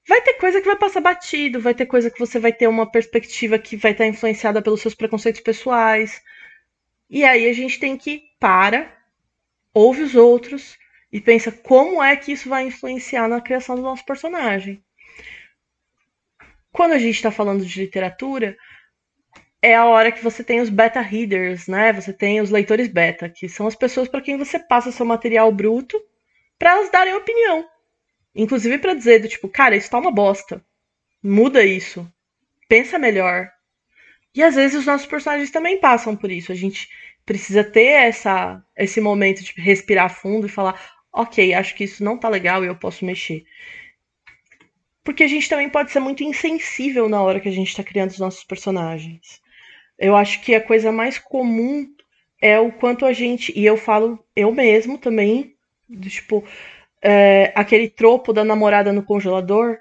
vai 0.07 0.21
ter 0.21 0.35
coisa 0.35 0.61
que 0.61 0.66
vai 0.66 0.77
passar 0.77 1.01
batido, 1.01 1.61
vai 1.61 1.75
ter 1.75 1.87
coisa 1.87 2.11
que 2.11 2.18
você 2.18 2.38
vai 2.38 2.53
ter 2.53 2.68
uma 2.68 2.90
perspectiva 2.90 3.59
que 3.59 3.77
vai 3.77 3.92
estar 3.92 4.07
influenciada 4.07 4.62
pelos 4.62 4.81
seus 4.81 4.95
preconceitos 4.95 5.40
pessoais. 5.40 6.23
E 7.11 7.25
aí 7.25 7.49
a 7.49 7.53
gente 7.53 7.81
tem 7.81 7.97
que 7.97 8.25
para, 8.38 8.97
ouve 9.75 10.03
os 10.03 10.14
outros 10.14 10.79
e 11.11 11.21
pensa 11.21 11.51
como 11.51 12.03
é 12.03 12.16
que 12.16 12.33
isso 12.33 12.49
vai 12.49 12.66
influenciar 12.66 13.29
na 13.29 13.40
criação 13.40 13.75
do 13.77 13.83
nosso 13.83 14.05
personagem. 14.05 14.83
Quando 16.71 16.92
a 16.92 16.99
gente 16.99 17.16
está 17.16 17.31
falando 17.31 17.64
de 17.64 17.81
literatura, 17.81 18.57
é 19.61 19.75
a 19.75 19.85
hora 19.85 20.11
que 20.11 20.25
você 20.25 20.42
tem 20.42 20.61
os 20.61 20.71
beta 20.71 21.01
readers, 21.01 21.66
né? 21.66 21.92
Você 21.92 22.12
tem 22.12 22.40
os 22.40 22.51
leitores 22.51 22.88
beta, 22.88 23.29
que 23.29 23.49
são 23.49 23.66
as 23.66 23.75
pessoas 23.75 24.09
para 24.09 24.23
quem 24.23 24.38
você 24.38 24.59
passa 24.59 24.90
seu 24.90 25.05
material 25.05 25.53
bruto 25.53 26.03
para 26.62 26.70
elas 26.70 26.92
darem 26.92 27.12
opinião. 27.12 27.68
Inclusive 28.33 28.79
para 28.79 28.94
dizer 28.94 29.18
do 29.18 29.27
tipo, 29.27 29.48
cara, 29.48 29.75
isso 29.75 29.90
tá 29.90 29.98
uma 29.98 30.12
bosta. 30.12 30.64
Muda 31.20 31.64
isso. 31.64 32.09
Pensa 32.68 33.01
melhor. 33.01 33.51
E 34.33 34.44
às 34.44 34.55
vezes 34.55 34.79
os 34.79 34.87
nossos 34.87 35.09
personagens 35.09 35.51
também 35.51 35.81
passam 35.81 36.14
por 36.14 36.31
isso. 36.31 36.53
A 36.53 36.55
gente 36.55 36.88
precisa 37.27 37.64
ter 37.64 37.88
essa, 37.88 38.64
esse 38.77 39.01
momento 39.01 39.42
de 39.42 39.53
respirar 39.61 40.14
fundo 40.14 40.46
e 40.46 40.48
falar, 40.48 40.81
ok, 41.12 41.53
acho 41.53 41.75
que 41.75 41.83
isso 41.83 42.05
não 42.05 42.16
tá 42.16 42.29
legal 42.29 42.62
e 42.62 42.68
eu 42.68 42.77
posso 42.77 43.05
mexer. 43.05 43.44
Porque 45.03 45.25
a 45.25 45.29
gente 45.29 45.48
também 45.48 45.68
pode 45.68 45.90
ser 45.90 45.98
muito 45.98 46.22
insensível 46.22 47.09
na 47.09 47.20
hora 47.20 47.40
que 47.40 47.48
a 47.48 47.53
gente 47.53 47.70
está 47.70 47.83
criando 47.83 48.11
os 48.11 48.20
nossos 48.20 48.44
personagens. 48.44 49.42
Eu 49.98 50.14
acho 50.14 50.40
que 50.42 50.55
a 50.55 50.61
coisa 50.61 50.92
mais 50.92 51.18
comum 51.18 51.92
é 52.40 52.57
o 52.61 52.70
quanto 52.70 53.05
a 53.05 53.12
gente. 53.12 53.53
E 53.59 53.66
eu 53.66 53.77
falo 53.77 54.25
eu 54.37 54.53
mesmo 54.53 54.96
também, 54.96 55.57
do, 55.88 56.09
tipo, 56.09 56.45
é, 57.03 57.53
aquele 57.55 57.88
tropo 57.88 58.33
da 58.33 58.45
namorada 58.45 58.92
no 58.92 59.03
congelador, 59.03 59.79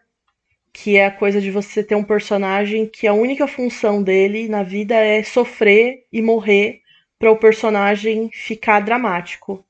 que 0.73 0.97
é 0.97 1.05
a 1.05 1.11
coisa 1.11 1.41
de 1.41 1.51
você 1.51 1.83
ter 1.83 1.95
um 1.95 2.03
personagem 2.03 2.87
que 2.87 3.07
a 3.07 3.13
única 3.13 3.47
função 3.47 4.01
dele 4.01 4.47
na 4.47 4.63
vida 4.63 4.95
é 4.95 5.21
sofrer 5.23 6.05
e 6.11 6.21
morrer 6.21 6.81
para 7.19 7.31
o 7.31 7.37
personagem 7.37 8.29
ficar 8.33 8.79
dramático. 8.79 9.65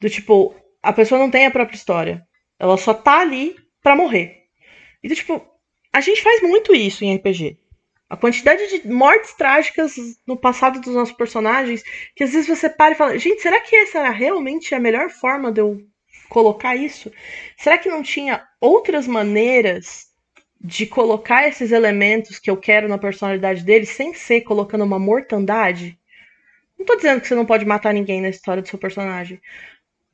Do 0.00 0.10
tipo, 0.10 0.54
a 0.82 0.92
pessoa 0.92 1.18
não 1.18 1.30
tem 1.30 1.46
a 1.46 1.50
própria 1.50 1.76
história. 1.76 2.26
Ela 2.58 2.76
só 2.76 2.92
tá 2.92 3.20
ali 3.20 3.56
para 3.82 3.96
morrer. 3.96 4.44
E 5.02 5.08
do 5.08 5.14
tipo, 5.14 5.42
a 5.92 6.00
gente 6.00 6.22
faz 6.22 6.42
muito 6.42 6.74
isso 6.74 7.04
em 7.04 7.14
RPG. 7.16 7.58
A 8.10 8.16
quantidade 8.16 8.66
de 8.66 8.88
mortes 8.88 9.34
trágicas 9.34 9.94
no 10.26 10.36
passado 10.36 10.80
dos 10.80 10.92
nossos 10.92 11.14
personagens, 11.14 11.84
que 12.16 12.24
às 12.24 12.32
vezes 12.32 12.48
você 12.48 12.68
para 12.68 12.92
e 12.92 12.96
fala, 12.96 13.16
gente, 13.16 13.40
será 13.40 13.60
que 13.60 13.76
essa 13.76 14.00
era 14.00 14.10
realmente 14.10 14.74
a 14.74 14.80
melhor 14.80 15.10
forma 15.10 15.52
de 15.52 15.60
eu 15.60 15.80
colocar 16.28 16.74
isso? 16.74 17.12
Será 17.56 17.78
que 17.78 17.88
não 17.88 18.02
tinha 18.02 18.44
outras 18.60 19.06
maneiras 19.06 20.08
de 20.60 20.86
colocar 20.86 21.46
esses 21.46 21.70
elementos 21.70 22.40
que 22.40 22.50
eu 22.50 22.56
quero 22.56 22.88
na 22.88 22.98
personalidade 22.98 23.62
dele 23.62 23.86
sem 23.86 24.12
ser 24.12 24.40
colocando 24.40 24.82
uma 24.82 24.98
mortandade? 24.98 25.96
Não 26.76 26.84
tô 26.84 26.96
dizendo 26.96 27.20
que 27.20 27.28
você 27.28 27.36
não 27.36 27.46
pode 27.46 27.64
matar 27.64 27.94
ninguém 27.94 28.20
na 28.20 28.28
história 28.28 28.60
do 28.60 28.68
seu 28.68 28.78
personagem. 28.78 29.40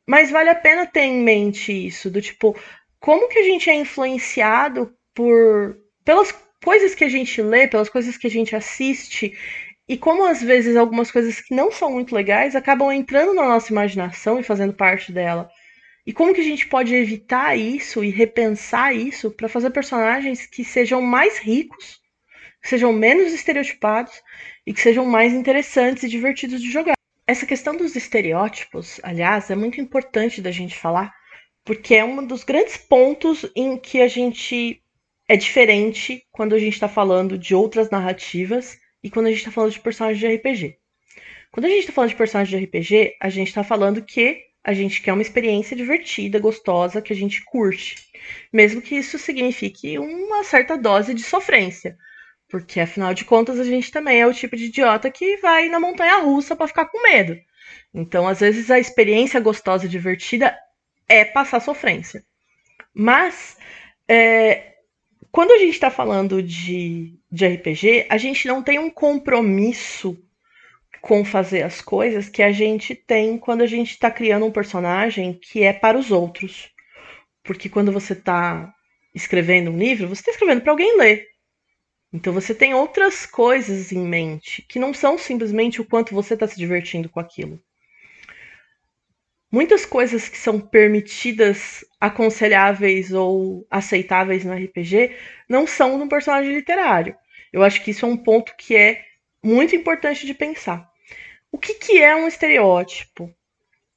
Mas 0.07 0.31
vale 0.31 0.51
a 0.51 0.55
pena 0.55 0.85
ter 0.85 1.01
em 1.01 1.23
mente 1.23 1.73
isso, 1.73 2.11
do 2.11 2.21
tipo, 2.21 2.55
como 3.01 3.27
que 3.29 3.39
a 3.39 3.43
gente 3.43 3.71
é 3.71 3.75
influenciado 3.75 4.95
por 5.15 5.79
pelas 6.05 6.31
coisas 6.63 6.95
que 6.95 7.05
a 7.05 7.09
gente 7.09 7.41
lê, 7.43 7.67
pelas 7.67 7.89
coisas 7.89 8.17
que 8.17 8.27
a 8.27 8.31
gente 8.31 8.55
assiste, 8.55 9.37
e 9.89 9.97
como 9.97 10.25
às 10.25 10.43
vezes 10.43 10.77
algumas 10.77 11.11
coisas 11.11 11.41
que 11.41 11.55
não 11.55 11.71
são 11.71 11.93
muito 11.93 12.15
legais 12.15 12.57
acabam 12.57 12.91
entrando 12.93 13.35
na 13.35 13.47
nossa 13.47 13.73
imaginação 13.73 14.41
e 14.41 14.43
fazendo 14.43 14.73
parte 14.73 15.13
dela. 15.13 15.49
E 16.05 16.13
como 16.13 16.35
que 16.35 16.41
a 16.41 16.45
gente 16.45 16.67
pode 16.69 16.95
evitar 16.95 17.57
isso 17.57 18.03
e 18.03 18.11
repensar 18.11 18.95
isso 18.95 19.31
para 19.31 19.49
fazer 19.49 19.71
personagens 19.71 20.47
que 20.47 20.65
sejam 20.65 21.01
mais 21.01 21.39
ricos, 21.39 22.01
que 22.63 22.69
sejam 22.69 22.93
menos 22.93 23.33
estereotipados 23.33 24.13
e 24.67 24.73
que 24.73 24.81
sejam 24.81 25.05
mais 25.05 25.33
interessantes 25.33 26.05
e 26.05 26.09
divertidos 26.09 26.61
de 26.61 26.71
jogar. 26.71 26.95
Essa 27.27 27.47
questão 27.47 27.77
dos 27.77 27.97
estereótipos, 27.97 29.01
aliás, 29.03 29.51
é 29.51 29.57
muito 29.57 29.81
importante 29.81 30.41
da 30.41 30.53
gente 30.53 30.77
falar, 30.77 31.13
porque 31.65 31.97
é 31.97 32.05
um 32.05 32.25
dos 32.25 32.45
grandes 32.45 32.77
pontos 32.77 33.45
em 33.55 33.77
que 33.77 34.01
a 34.01 34.07
gente 34.07 34.81
é 35.29 35.37
diferente 35.37 36.25
quando 36.31 36.55
a 36.55 36.59
gente 36.59 36.75
está 36.75 36.89
falando 36.89 37.37
de 37.37 37.55
outras 37.55 37.91
narrativas 37.91 38.79
e 39.03 39.11
quando 39.11 39.27
a 39.27 39.31
gente 39.31 39.39
está 39.39 39.51
falando 39.51 39.73
de 39.73 39.81
personagens 39.81 40.19
de 40.19 40.27
RPG. 40.27 40.79
Quando 41.51 41.67
a 41.67 41.69
gente 41.69 41.81
está 41.81 41.93
falando 41.93 42.11
de 42.11 42.17
personagens 42.17 42.59
de 42.59 42.65
RPG, 42.65 43.17
a 43.21 43.29
gente 43.29 43.49
está 43.49 43.65
falando 43.65 44.05
que 44.05 44.45
a 44.63 44.73
gente 44.73 45.01
quer 45.01 45.13
uma 45.13 45.23
experiência 45.23 45.77
divertida, 45.77 46.41
gostosa, 46.41 47.01
que 47.01 47.13
a 47.13 47.17
gente 47.17 47.45
curte. 47.45 47.97
Mesmo 48.53 48.83
que 48.83 48.97
isso 48.97 49.17
signifique 49.19 49.99
uma 49.99 50.43
certa 50.43 50.77
dose 50.77 51.15
de 51.15 51.23
sofrência. 51.23 51.97
Porque, 52.49 52.81
afinal 52.81 53.15
de 53.15 53.25
contas, 53.25 53.59
a 53.59 53.65
gente 53.65 53.91
também 53.91 54.21
é 54.21 54.27
o 54.27 54.35
tipo 54.35 54.57
de 54.57 54.67
idiota 54.67 55.11
que 55.11 55.37
vai 55.39 55.69
na 55.69 55.81
montanha 55.81 56.19
russa 56.19 56.55
para 56.55 56.69
ficar 56.69 56.87
com 56.87 57.03
medo. 57.03 57.37
Então, 57.95 58.27
às 58.27 58.41
vezes, 58.41 58.71
a 58.71 58.79
experiência 58.79 59.41
gostosa 59.41 59.87
e 59.87 59.89
divertida 59.89 60.57
é 61.09 61.25
passar 61.25 61.61
sofrência. 61.61 62.25
Mas, 62.93 63.57
é, 64.09 64.76
quando 65.37 65.51
a 65.51 65.59
gente 65.59 65.75
está 65.75 65.91
falando 65.91 66.43
de, 66.43 67.21
de 67.31 67.47
RPG, 67.47 68.07
a 68.09 68.17
gente 68.17 68.49
não 68.49 68.63
tem 68.63 68.79
um 68.79 68.89
compromisso 68.89 70.17
com 71.03 71.27
fazer 71.27 71.61
as 71.61 71.83
coisas 71.83 72.27
que 72.27 72.43
a 72.43 72.51
gente 72.51 72.95
tem 72.95 73.37
quando 73.37 73.61
a 73.61 73.67
gente 73.67 73.91
está 73.91 74.11
criando 74.11 74.47
um 74.47 74.51
personagem 74.51 75.35
que 75.35 75.63
é 75.63 75.75
para 75.75 75.99
os 75.99 76.11
outros. 76.11 76.71
Porque 77.43 77.69
quando 77.69 77.93
você 77.93 78.15
está 78.15 78.73
escrevendo 79.15 79.71
um 79.71 79.77
livro, 79.77 80.09
você 80.09 80.23
está 80.23 80.31
escrevendo 80.31 80.63
para 80.63 80.73
alguém 80.73 80.97
ler. 80.97 81.27
Então 82.11 82.33
você 82.33 82.55
tem 82.55 82.73
outras 82.73 83.27
coisas 83.27 83.93
em 83.93 84.01
mente 84.01 84.63
que 84.63 84.79
não 84.79 84.95
são 84.95 85.19
simplesmente 85.19 85.83
o 85.83 85.85
quanto 85.85 86.15
você 86.15 86.33
está 86.33 86.49
se 86.49 86.57
divertindo 86.57 87.11
com 87.11 87.21
aquilo. 87.21 87.63
Muitas 89.57 89.87
coisas 89.87 90.29
que 90.29 90.37
são 90.37 90.61
permitidas, 90.61 91.83
aconselháveis 91.99 93.11
ou 93.11 93.67
aceitáveis 93.71 94.45
no 94.45 94.53
RPG 94.53 95.17
não 95.49 95.67
são 95.67 95.97
no 95.97 96.11
personagem 96.11 96.53
literário. 96.53 97.17
Eu 97.51 97.63
acho 97.63 97.83
que 97.83 97.91
isso 97.91 98.05
é 98.05 98.09
um 98.11 98.19
ponto 98.19 98.55
que 98.55 98.77
é 98.77 99.03
muito 99.43 99.75
importante 99.75 100.27
de 100.27 100.35
pensar. 100.35 100.87
O 101.51 101.57
que, 101.57 101.73
que 101.73 102.03
é 102.03 102.15
um 102.15 102.29
estereótipo? 102.29 103.35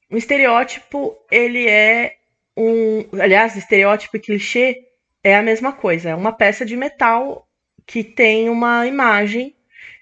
Um 0.09 0.15
estereótipo, 0.15 1.17
ele 1.29 1.67
é 1.67 2.15
um. 2.55 3.03
Aliás, 3.21 3.57
estereótipo 3.57 4.15
e 4.15 4.21
clichê 4.21 4.87
é 5.21 5.35
a 5.35 5.43
mesma 5.43 5.73
coisa. 5.73 6.11
É 6.11 6.15
uma 6.15 6.31
peça 6.31 6.65
de 6.65 6.77
metal 6.77 7.45
que 7.85 8.01
tem 8.01 8.49
uma 8.49 8.87
imagem 8.87 9.53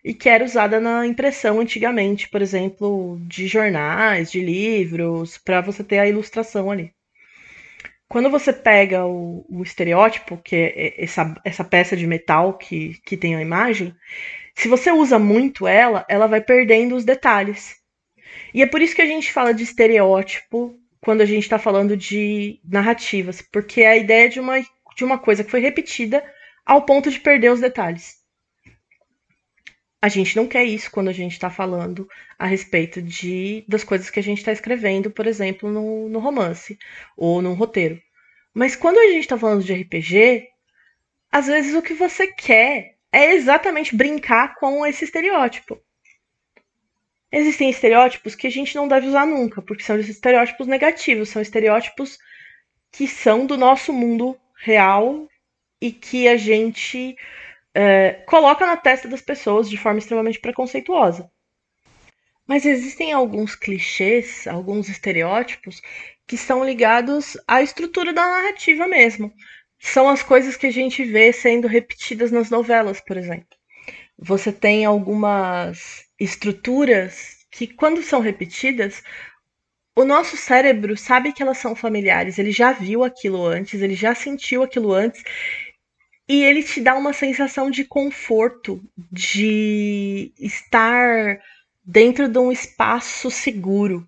e 0.07 0.13
que 0.13 0.29
era 0.29 0.45
usada 0.45 0.79
na 0.79 1.05
impressão 1.05 1.59
antigamente, 1.59 2.29
por 2.29 2.41
exemplo, 2.41 3.19
de 3.23 3.45
jornais, 3.45 4.31
de 4.31 4.39
livros, 4.39 5.37
para 5.37 5.59
você 5.59 5.83
ter 5.83 5.99
a 5.99 6.07
ilustração 6.07 6.71
ali. 6.71 6.93
Quando 8.07 8.29
você 8.29 8.53
pega 8.53 9.05
o, 9.05 9.45
o 9.49 9.61
estereótipo, 9.61 10.37
que 10.37 10.55
é 10.55 11.03
essa, 11.03 11.35
essa 11.43 11.61
peça 11.61 11.97
de 11.97 12.07
metal 12.07 12.57
que, 12.57 12.97
que 13.05 13.17
tem 13.17 13.35
a 13.35 13.41
imagem, 13.41 13.93
se 14.55 14.69
você 14.69 14.93
usa 14.93 15.19
muito 15.19 15.67
ela, 15.67 16.05
ela 16.07 16.25
vai 16.25 16.39
perdendo 16.39 16.95
os 16.95 17.03
detalhes. 17.03 17.75
E 18.53 18.61
é 18.61 18.65
por 18.65 18.81
isso 18.81 18.95
que 18.95 19.01
a 19.01 19.05
gente 19.05 19.33
fala 19.33 19.53
de 19.53 19.63
estereótipo 19.63 20.73
quando 21.01 21.19
a 21.19 21.25
gente 21.25 21.43
está 21.43 21.59
falando 21.59 21.97
de 21.97 22.61
narrativas, 22.63 23.41
porque 23.41 23.81
é 23.81 23.89
a 23.89 23.97
ideia 23.97 24.29
de 24.29 24.39
uma, 24.39 24.57
de 24.95 25.03
uma 25.03 25.17
coisa 25.17 25.43
que 25.43 25.51
foi 25.51 25.59
repetida 25.59 26.23
ao 26.65 26.83
ponto 26.83 27.11
de 27.11 27.19
perder 27.19 27.51
os 27.51 27.59
detalhes. 27.59 28.25
A 30.07 30.09
gente 30.09 30.37
não 30.37 30.47
quer 30.47 30.63
isso 30.63 30.89
quando 30.89 31.09
a 31.09 31.11
gente 31.11 31.33
está 31.33 31.49
falando 31.49 32.07
a 32.39 32.45
respeito 32.45 33.01
de 33.01 33.65
das 33.67 33.83
coisas 33.83 34.09
que 34.09 34.17
a 34.21 34.23
gente 34.23 34.37
está 34.37 34.53
escrevendo, 34.53 35.11
por 35.11 35.27
exemplo, 35.27 35.69
no, 35.69 36.07
no 36.07 36.19
romance 36.19 36.79
ou 37.17 37.41
num 37.41 37.53
roteiro. 37.55 38.01
Mas 38.53 38.73
quando 38.73 38.99
a 38.99 39.07
gente 39.07 39.23
está 39.23 39.37
falando 39.37 39.65
de 39.65 39.73
RPG, 39.73 40.47
às 41.29 41.47
vezes 41.47 41.75
o 41.75 41.81
que 41.81 41.93
você 41.93 42.25
quer 42.25 42.95
é 43.11 43.33
exatamente 43.33 43.97
brincar 43.97 44.55
com 44.55 44.85
esse 44.85 45.03
estereótipo. 45.03 45.77
Existem 47.29 47.69
estereótipos 47.69 48.33
que 48.33 48.47
a 48.47 48.49
gente 48.49 48.77
não 48.77 48.87
deve 48.87 49.07
usar 49.07 49.25
nunca, 49.25 49.61
porque 49.61 49.83
são 49.83 49.99
estereótipos 49.99 50.67
negativos, 50.67 51.27
são 51.27 51.41
estereótipos 51.41 52.17
que 52.93 53.09
são 53.09 53.45
do 53.45 53.57
nosso 53.57 53.91
mundo 53.91 54.39
real 54.55 55.27
e 55.81 55.91
que 55.91 56.29
a 56.29 56.37
gente 56.37 57.17
é, 57.79 58.23
coloca 58.25 58.65
na 58.65 58.75
testa 58.75 59.07
das 59.07 59.21
pessoas 59.21 59.69
de 59.69 59.77
forma 59.77 59.99
extremamente 59.99 60.39
preconceituosa. 60.39 61.29
Mas 62.47 62.65
existem 62.65 63.13
alguns 63.13 63.53
clichês, 63.53 64.47
alguns 64.47 64.89
estereótipos 64.89 65.79
que 66.25 66.35
são 66.35 66.65
ligados 66.65 67.37
à 67.47 67.61
estrutura 67.61 68.11
da 68.11 68.27
narrativa 68.27 68.87
mesmo. 68.87 69.31
São 69.77 70.09
as 70.09 70.23
coisas 70.23 70.57
que 70.57 70.65
a 70.65 70.71
gente 70.71 71.03
vê 71.03 71.31
sendo 71.31 71.67
repetidas 71.67 72.31
nas 72.31 72.49
novelas, 72.49 72.99
por 72.99 73.15
exemplo. 73.15 73.55
Você 74.17 74.51
tem 74.51 74.83
algumas 74.83 76.03
estruturas 76.19 77.45
que, 77.51 77.67
quando 77.67 78.01
são 78.01 78.21
repetidas, 78.21 79.03
o 79.95 80.03
nosso 80.03 80.35
cérebro 80.35 80.97
sabe 80.97 81.31
que 81.31 81.43
elas 81.43 81.59
são 81.59 81.75
familiares, 81.75 82.39
ele 82.39 82.51
já 82.51 82.71
viu 82.71 83.03
aquilo 83.03 83.45
antes, 83.45 83.81
ele 83.81 83.95
já 83.95 84.15
sentiu 84.15 84.63
aquilo 84.63 84.91
antes, 84.93 85.23
e 86.27 86.43
ele 86.43 86.61
te 86.61 86.81
dá 86.81 86.95
uma 86.95 87.13
sensação 87.13 87.71
de 87.71 87.85
conforto, 87.85 88.81
de 89.11 90.33
estar 90.39 91.39
dentro 91.83 92.27
de 92.27 92.37
um 92.37 92.51
espaço 92.51 93.31
seguro. 93.31 94.07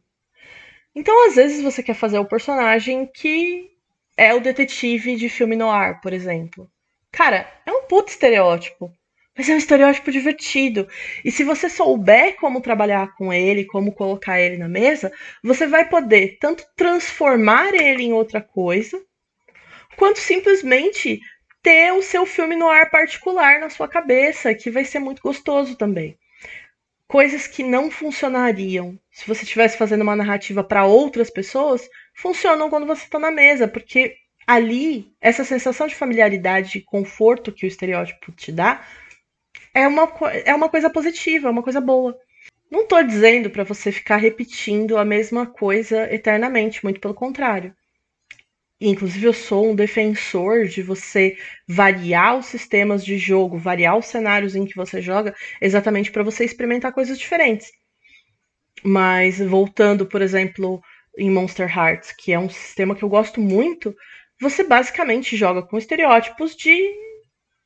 Então, 0.94 1.28
às 1.28 1.36
vezes, 1.36 1.62
você 1.62 1.82
quer 1.82 1.94
fazer 1.94 2.20
o 2.20 2.26
personagem 2.26 3.06
que 3.06 3.70
é 4.18 4.34
o 4.34 4.42
detetive 4.42 5.16
de 5.16 5.30
filme 5.30 5.56
no 5.56 5.70
ar, 5.70 6.02
por 6.02 6.12
exemplo. 6.12 6.70
Cara, 7.12 7.50
é 7.66 7.72
um 7.72 7.84
puto 7.84 8.12
estereótipo. 8.12 8.92
Mas 9.38 9.48
é 9.48 9.54
um 9.54 9.58
estereótipo 9.58 10.12
divertido. 10.12 10.86
E 11.24 11.32
se 11.32 11.46
você 11.46 11.70
souber 11.70 12.36
como 12.36 12.60
trabalhar 12.60 13.16
com 13.16 13.32
ele, 13.32 13.64
como 13.64 13.94
colocar 13.94 14.42
ele 14.42 14.58
na 14.58 14.68
mesa, 14.68 15.10
você 15.42 15.66
vai 15.66 15.88
poder 15.88 16.38
tanto 16.42 16.66
transformar 16.76 17.74
ele 17.74 18.04
em 18.04 18.12
outra 18.12 18.42
coisa, 18.42 19.02
quanto 19.96 20.20
simplesmente 20.20 21.22
ter 21.70 21.94
o 21.94 22.02
seu 22.02 22.26
filme 22.26 22.56
no 22.56 22.68
ar 22.68 22.90
particular 22.90 23.60
na 23.60 23.70
sua 23.70 23.88
cabeça, 23.88 24.56
que 24.56 24.72
vai 24.72 24.84
ser 24.84 24.98
muito 24.98 25.22
gostoso 25.22 25.76
também. 25.76 26.18
Coisas 27.08 27.46
que 27.46 27.62
não 27.62 27.92
funcionariam 27.92 28.98
se 29.12 29.28
você 29.28 29.44
estivesse 29.44 29.78
fazendo 29.78 30.02
uma 30.02 30.16
narrativa 30.16 30.64
para 30.64 30.86
outras 30.86 31.30
pessoas, 31.30 31.88
funcionam 32.16 32.72
quando 32.72 32.88
você 32.88 33.04
está 33.04 33.20
na 33.20 33.30
mesa, 33.30 33.68
porque 33.68 34.16
ali 34.48 35.14
essa 35.22 35.44
sensação 35.44 35.86
de 35.86 35.94
familiaridade 35.94 36.80
e 36.80 36.82
conforto 36.82 37.52
que 37.52 37.66
o 37.66 37.68
estereótipo 37.68 38.32
te 38.32 38.52
dá 38.52 38.84
é 39.72 39.88
uma, 39.88 40.12
é 40.46 40.56
uma 40.56 40.70
coisa 40.70 40.90
positiva, 40.90 41.50
é 41.50 41.52
uma 41.52 41.62
coisa 41.62 41.80
boa. 41.80 42.18
Não 42.72 42.82
estou 42.82 43.04
dizendo 43.04 43.52
para 43.52 43.64
você 43.64 43.92
ficar 43.92 44.18
repetindo 44.18 44.98
a 44.98 45.06
mesma 45.06 45.46
coisa 45.46 46.12
eternamente, 46.12 46.84
muito 46.84 47.00
pelo 47.00 47.14
contrário. 47.14 47.76
Inclusive, 48.82 49.26
eu 49.26 49.34
sou 49.34 49.72
um 49.72 49.76
defensor 49.76 50.66
de 50.66 50.82
você 50.82 51.38
variar 51.68 52.38
os 52.38 52.46
sistemas 52.46 53.04
de 53.04 53.18
jogo, 53.18 53.58
variar 53.58 53.98
os 53.98 54.06
cenários 54.06 54.56
em 54.56 54.66
que 54.66 54.76
você 54.76 55.02
joga, 55.02 55.36
exatamente 55.62 56.12
para 56.12 56.24
você 56.24 56.46
experimentar 56.46 56.94
coisas 56.94 57.20
diferentes. 57.20 57.72
Mas, 58.84 59.40
voltando, 59.40 60.06
por 60.06 60.22
exemplo, 60.22 60.82
em 61.18 61.30
Monster 61.30 61.70
Hearts, 61.70 62.12
que 62.12 62.32
é 62.32 62.40
um 62.40 62.50
sistema 62.50 62.96
que 62.96 63.04
eu 63.04 63.10
gosto 63.10 63.42
muito, 63.42 63.96
você 64.40 64.64
basicamente 64.64 65.36
joga 65.36 65.62
com 65.62 65.78
estereótipos 65.78 66.56
de 66.56 66.90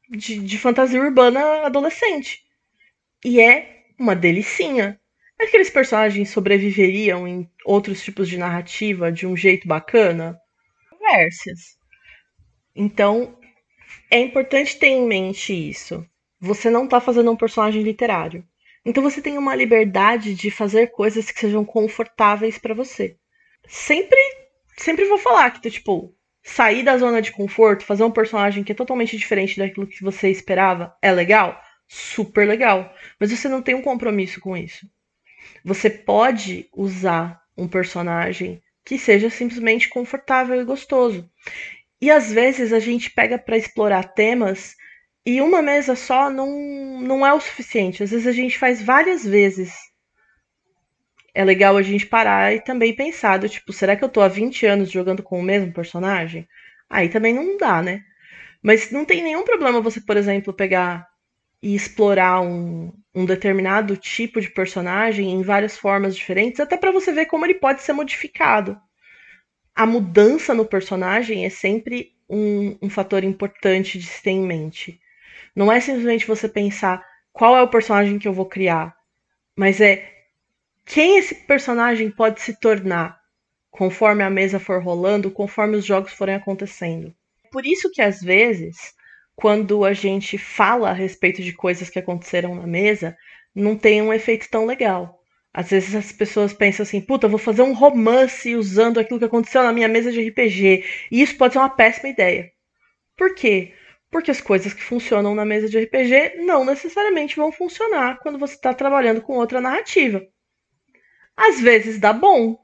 de, 0.09 0.39
de 0.39 0.57
fantasia 0.57 1.01
urbana 1.01 1.65
adolescente. 1.65 2.41
E 3.25 3.41
é 3.41 3.85
uma 3.99 4.15
delicinha. 4.15 4.99
Aqueles 5.39 5.69
personagens 5.69 6.29
sobreviveriam 6.29 7.27
em 7.27 7.49
outros 7.65 8.03
tipos 8.03 8.29
de 8.29 8.37
narrativa 8.37 9.11
de 9.11 9.27
um 9.27 9.35
jeito 9.35 9.67
bacana? 9.67 10.37
Conversas. 11.03 11.77
Então, 12.73 13.37
é 14.09 14.19
importante 14.19 14.79
ter 14.79 14.87
em 14.87 15.05
mente 15.05 15.53
isso. 15.53 16.05
Você 16.39 16.69
não 16.69 16.85
está 16.85 17.01
fazendo 17.01 17.29
um 17.29 17.35
personagem 17.35 17.83
literário. 17.83 18.45
Então 18.85 19.03
você 19.03 19.21
tem 19.21 19.37
uma 19.37 19.53
liberdade 19.53 20.33
de 20.33 20.49
fazer 20.49 20.87
coisas 20.87 21.29
que 21.29 21.39
sejam 21.39 21.65
confortáveis 21.65 22.57
para 22.57 22.73
você. 22.73 23.17
Sempre, 23.67 24.19
sempre 24.77 25.05
vou 25.05 25.17
falar 25.17 25.51
que 25.51 25.69
tipo, 25.69 26.15
sair 26.41 26.83
da 26.83 26.97
zona 26.97 27.21
de 27.21 27.33
conforto, 27.33 27.85
fazer 27.85 28.05
um 28.05 28.11
personagem 28.11 28.63
que 28.63 28.71
é 28.71 28.75
totalmente 28.75 29.17
diferente 29.17 29.57
daquilo 29.57 29.87
que 29.87 30.01
você 30.01 30.29
esperava, 30.29 30.95
é 31.01 31.11
legal? 31.11 31.61
Super 31.87 32.47
legal. 32.47 32.93
Mas 33.19 33.31
você 33.31 33.49
não 33.49 33.61
tem 33.61 33.75
um 33.75 33.81
compromisso 33.81 34.39
com 34.39 34.55
isso. 34.55 34.87
Você 35.65 35.89
pode 35.89 36.69
usar 36.73 37.41
um 37.57 37.67
personagem 37.67 38.62
que 38.85 38.97
seja 38.97 39.29
simplesmente 39.29 39.89
confortável 39.89 40.59
e 40.59 40.65
gostoso. 40.65 41.29
E 42.01 42.11
às 42.11 42.31
vezes 42.31 42.73
a 42.73 42.79
gente 42.79 43.09
pega 43.09 43.37
para 43.37 43.57
explorar 43.57 44.13
temas 44.13 44.75
e 45.25 45.41
uma 45.41 45.61
mesa 45.61 45.95
só 45.95 46.29
não, 46.29 46.99
não 47.01 47.25
é 47.25 47.33
o 47.33 47.39
suficiente. 47.39 48.03
Às 48.03 48.11
vezes 48.11 48.27
a 48.27 48.31
gente 48.31 48.57
faz 48.57 48.81
várias 48.81 49.25
vezes 49.25 49.73
é 51.33 51.43
legal 51.43 51.75
a 51.77 51.81
gente 51.81 52.05
parar 52.05 52.53
e 52.53 52.61
também 52.61 52.95
pensar, 52.95 53.37
do, 53.39 53.49
tipo, 53.49 53.73
será 53.73 53.95
que 53.95 54.03
eu 54.03 54.09
tô 54.09 54.21
há 54.21 54.27
20 54.27 54.65
anos 54.65 54.91
jogando 54.91 55.23
com 55.23 55.39
o 55.39 55.43
mesmo 55.43 55.73
personagem? 55.73 56.47
Aí 56.89 57.09
também 57.09 57.33
não 57.33 57.57
dá, 57.57 57.81
né? 57.81 58.03
Mas 58.61 58.91
não 58.91 59.03
tem 59.03 59.23
nenhum 59.23 59.43
problema 59.43 59.81
você, 59.81 59.99
por 59.99 60.15
exemplo, 60.15 60.53
pegar 60.53 61.07
e 61.63 61.73
explorar 61.73 62.41
um, 62.41 62.91
um 63.15 63.25
determinado 63.25 63.95
tipo 63.95 64.41
de 64.41 64.51
personagem 64.51 65.31
em 65.31 65.41
várias 65.41 65.77
formas 65.77 66.13
diferentes, 66.13 66.59
até 66.59 66.75
para 66.75 66.91
você 66.91 67.13
ver 67.13 67.25
como 67.25 67.45
ele 67.45 67.53
pode 67.53 67.81
ser 67.81 67.93
modificado. 67.93 68.77
A 69.73 69.85
mudança 69.85 70.53
no 70.53 70.65
personagem 70.65 71.45
é 71.45 71.49
sempre 71.49 72.11
um, 72.29 72.77
um 72.81 72.89
fator 72.89 73.23
importante 73.23 73.97
de 73.97 74.05
se 74.05 74.21
ter 74.21 74.31
em 74.31 74.45
mente. 74.45 74.99
Não 75.55 75.71
é 75.71 75.79
simplesmente 75.79 76.27
você 76.27 76.49
pensar 76.49 77.01
qual 77.31 77.55
é 77.55 77.61
o 77.61 77.69
personagem 77.69 78.19
que 78.19 78.27
eu 78.27 78.33
vou 78.33 78.45
criar, 78.45 78.93
mas 79.55 79.79
é 79.79 80.11
quem 80.85 81.17
esse 81.17 81.33
personagem 81.33 82.11
pode 82.11 82.41
se 82.41 82.59
tornar 82.59 83.17
conforme 83.71 84.21
a 84.21 84.29
mesa 84.29 84.59
for 84.59 84.83
rolando, 84.83 85.31
conforme 85.31 85.77
os 85.77 85.85
jogos 85.85 86.11
forem 86.11 86.35
acontecendo. 86.35 87.15
Por 87.49 87.65
isso 87.65 87.89
que 87.89 88.01
às 88.01 88.19
vezes, 88.19 88.93
quando 89.35 89.83
a 89.83 89.93
gente 89.93 90.37
fala 90.37 90.89
a 90.89 90.93
respeito 90.93 91.41
de 91.41 91.53
coisas 91.53 91.89
que 91.89 91.99
aconteceram 91.99 92.55
na 92.55 92.67
mesa, 92.67 93.17
não 93.53 93.77
tem 93.77 94.01
um 94.01 94.13
efeito 94.13 94.49
tão 94.49 94.65
legal. 94.65 95.19
Às 95.53 95.69
vezes 95.69 95.93
as 95.93 96.11
pessoas 96.11 96.51
pensam 96.51 96.83
assim, 96.83 96.99
puta, 96.99 97.27
vou 97.27 97.37
fazer 97.37 97.61
um 97.61 97.73
romance 97.73 98.55
usando 98.55 98.99
aquilo 98.99 99.19
que 99.19 99.25
aconteceu 99.25 99.61
na 99.63 99.71
minha 99.71 99.87
mesa 99.87 100.11
de 100.11 100.27
RPG. 100.27 100.83
E 101.11 101.21
isso 101.21 101.37
pode 101.37 101.53
ser 101.53 101.59
uma 101.59 101.69
péssima 101.69 102.09
ideia. 102.09 102.51
Por 103.15 103.35
quê? 103.35 103.73
Porque 104.09 104.31
as 104.31 104.41
coisas 104.41 104.73
que 104.73 104.81
funcionam 104.81 105.35
na 105.35 105.45
mesa 105.45 105.69
de 105.69 105.79
RPG 105.79 106.43
não 106.43 106.65
necessariamente 106.65 107.35
vão 107.35 107.51
funcionar 107.51 108.19
quando 108.19 108.39
você 108.39 108.55
está 108.55 108.73
trabalhando 108.73 109.21
com 109.21 109.33
outra 109.33 109.61
narrativa. 109.61 110.25
Às 111.35 111.59
vezes 111.59 111.99
dá 111.99 112.13
bom, 112.13 112.57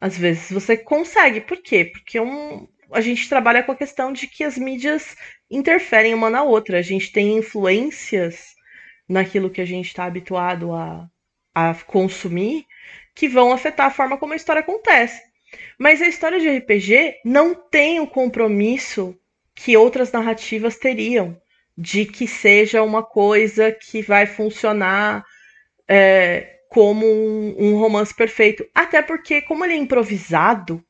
às 0.00 0.16
vezes 0.16 0.50
você 0.50 0.76
consegue. 0.76 1.40
Por 1.40 1.62
quê? 1.62 1.84
Porque 1.84 2.18
um, 2.20 2.66
a 2.92 3.00
gente 3.00 3.28
trabalha 3.28 3.62
com 3.62 3.72
a 3.72 3.76
questão 3.76 4.12
de 4.12 4.26
que 4.26 4.44
as 4.44 4.56
mídias 4.56 5.16
interferem 5.50 6.14
uma 6.14 6.30
na 6.30 6.42
outra. 6.42 6.78
A 6.78 6.82
gente 6.82 7.12
tem 7.12 7.36
influências 7.36 8.54
naquilo 9.08 9.50
que 9.50 9.60
a 9.60 9.64
gente 9.64 9.86
está 9.86 10.04
habituado 10.04 10.72
a, 10.72 11.08
a 11.54 11.74
consumir 11.86 12.66
que 13.14 13.28
vão 13.28 13.52
afetar 13.52 13.86
a 13.86 13.90
forma 13.90 14.16
como 14.16 14.32
a 14.32 14.36
história 14.36 14.60
acontece. 14.60 15.20
Mas 15.78 16.00
a 16.00 16.08
história 16.08 16.40
de 16.40 16.48
RPG 16.48 17.20
não 17.24 17.54
tem 17.54 18.00
o 18.00 18.06
compromisso 18.06 19.18
que 19.54 19.76
outras 19.76 20.10
narrativas 20.10 20.78
teriam 20.78 21.40
de 21.76 22.06
que 22.06 22.26
seja 22.26 22.82
uma 22.82 23.02
coisa 23.02 23.72
que 23.72 24.02
vai 24.02 24.26
funcionar 24.26 25.24
é, 25.88 26.60
como 26.68 27.06
um, 27.06 27.54
um 27.58 27.78
romance 27.78 28.14
perfeito. 28.14 28.66
Até 28.74 29.02
porque, 29.02 29.42
como 29.42 29.64
ele 29.64 29.74
é 29.74 29.76
improvisado, 29.76 30.82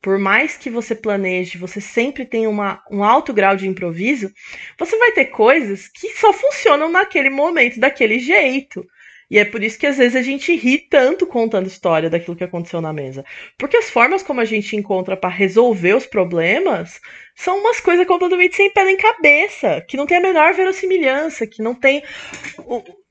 por 0.00 0.18
mais 0.18 0.56
que 0.56 0.70
você 0.70 0.94
planeje, 0.94 1.58
você 1.58 1.80
sempre 1.80 2.24
tem 2.24 2.46
uma, 2.46 2.82
um 2.90 3.04
alto 3.04 3.32
grau 3.32 3.54
de 3.54 3.68
improviso, 3.68 4.32
você 4.78 4.96
vai 4.96 5.12
ter 5.12 5.26
coisas 5.26 5.88
que 5.88 6.10
só 6.14 6.32
funcionam 6.32 6.90
naquele 6.90 7.30
momento, 7.30 7.78
daquele 7.78 8.18
jeito. 8.18 8.84
E 9.30 9.38
é 9.38 9.44
por 9.44 9.62
isso 9.62 9.78
que 9.78 9.86
às 9.86 9.96
vezes 9.96 10.16
a 10.16 10.22
gente 10.22 10.56
ri 10.56 10.76
tanto 10.76 11.24
contando 11.24 11.68
história 11.68 12.10
daquilo 12.10 12.34
que 12.34 12.42
aconteceu 12.42 12.80
na 12.80 12.92
mesa. 12.92 13.24
Porque 13.56 13.76
as 13.76 13.88
formas 13.88 14.24
como 14.24 14.40
a 14.40 14.44
gente 14.44 14.74
encontra 14.74 15.16
para 15.16 15.30
resolver 15.30 15.94
os 15.94 16.04
problemas 16.04 17.00
são 17.36 17.60
umas 17.60 17.78
coisas 17.78 18.06
completamente 18.06 18.56
sem 18.56 18.72
pé 18.72 18.84
nem 18.84 18.96
cabeça, 18.96 19.84
que 19.86 19.96
não 19.96 20.06
tem 20.06 20.18
a 20.18 20.22
menor 20.22 20.52
verossimilhança, 20.52 21.46
que 21.46 21.62
não 21.62 21.76
tem 21.76 22.02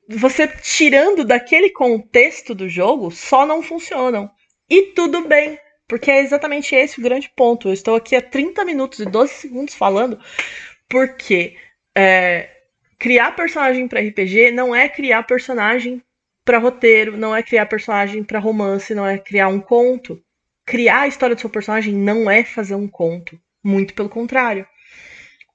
você 0.10 0.47
tirando 0.47 1.23
daquele 1.23 1.69
contexto 1.69 2.54
do 2.54 2.67
jogo, 2.67 3.12
só 3.12 3.45
não 3.45 3.62
funcionam. 3.62 4.30
E 4.69 4.93
tudo 4.93 5.21
bem, 5.21 5.58
porque 5.89 6.12
é 6.12 6.21
exatamente 6.21 6.75
esse 6.75 6.99
o 6.99 7.04
grande 7.04 7.30
ponto. 7.36 7.67
Eu 7.67 7.73
estou 7.73 7.95
aqui 7.95 8.15
há 8.15 8.21
30 8.21 8.63
minutos 8.63 8.99
e 8.99 9.06
12 9.06 9.34
segundos 9.34 9.73
falando, 9.73 10.19
porque 10.88 11.58
é, 11.97 12.47
criar 12.99 13.36
personagem 13.36 13.88
para 13.88 13.99
RPG 13.99 14.52
não 14.52 14.73
é 14.73 14.88
criar 14.88 15.23
personagem 15.23 16.02
para 16.45 16.60
roteiro, 16.60 17.17
não 17.17 17.36
é 17.36 17.41
criar 17.41 17.65
personagem 17.65 18.23
para 18.23 18.39
romance, 18.39 18.93
não 18.93 19.06
é 19.06 19.17
criar 19.17 19.47
um 19.47 19.60
conto. 19.60 20.23
Criar 20.63 21.02
a 21.02 21.08
história 21.08 21.36
do 21.36 21.41
seu 21.41 21.49
personagem 21.49 21.93
não 21.93 22.30
é 22.30 22.43
fazer 22.43 22.75
um 22.75 22.88
conto, 22.88 23.41
muito 23.63 23.95
pelo 23.95 24.10
contrário. 24.10 24.67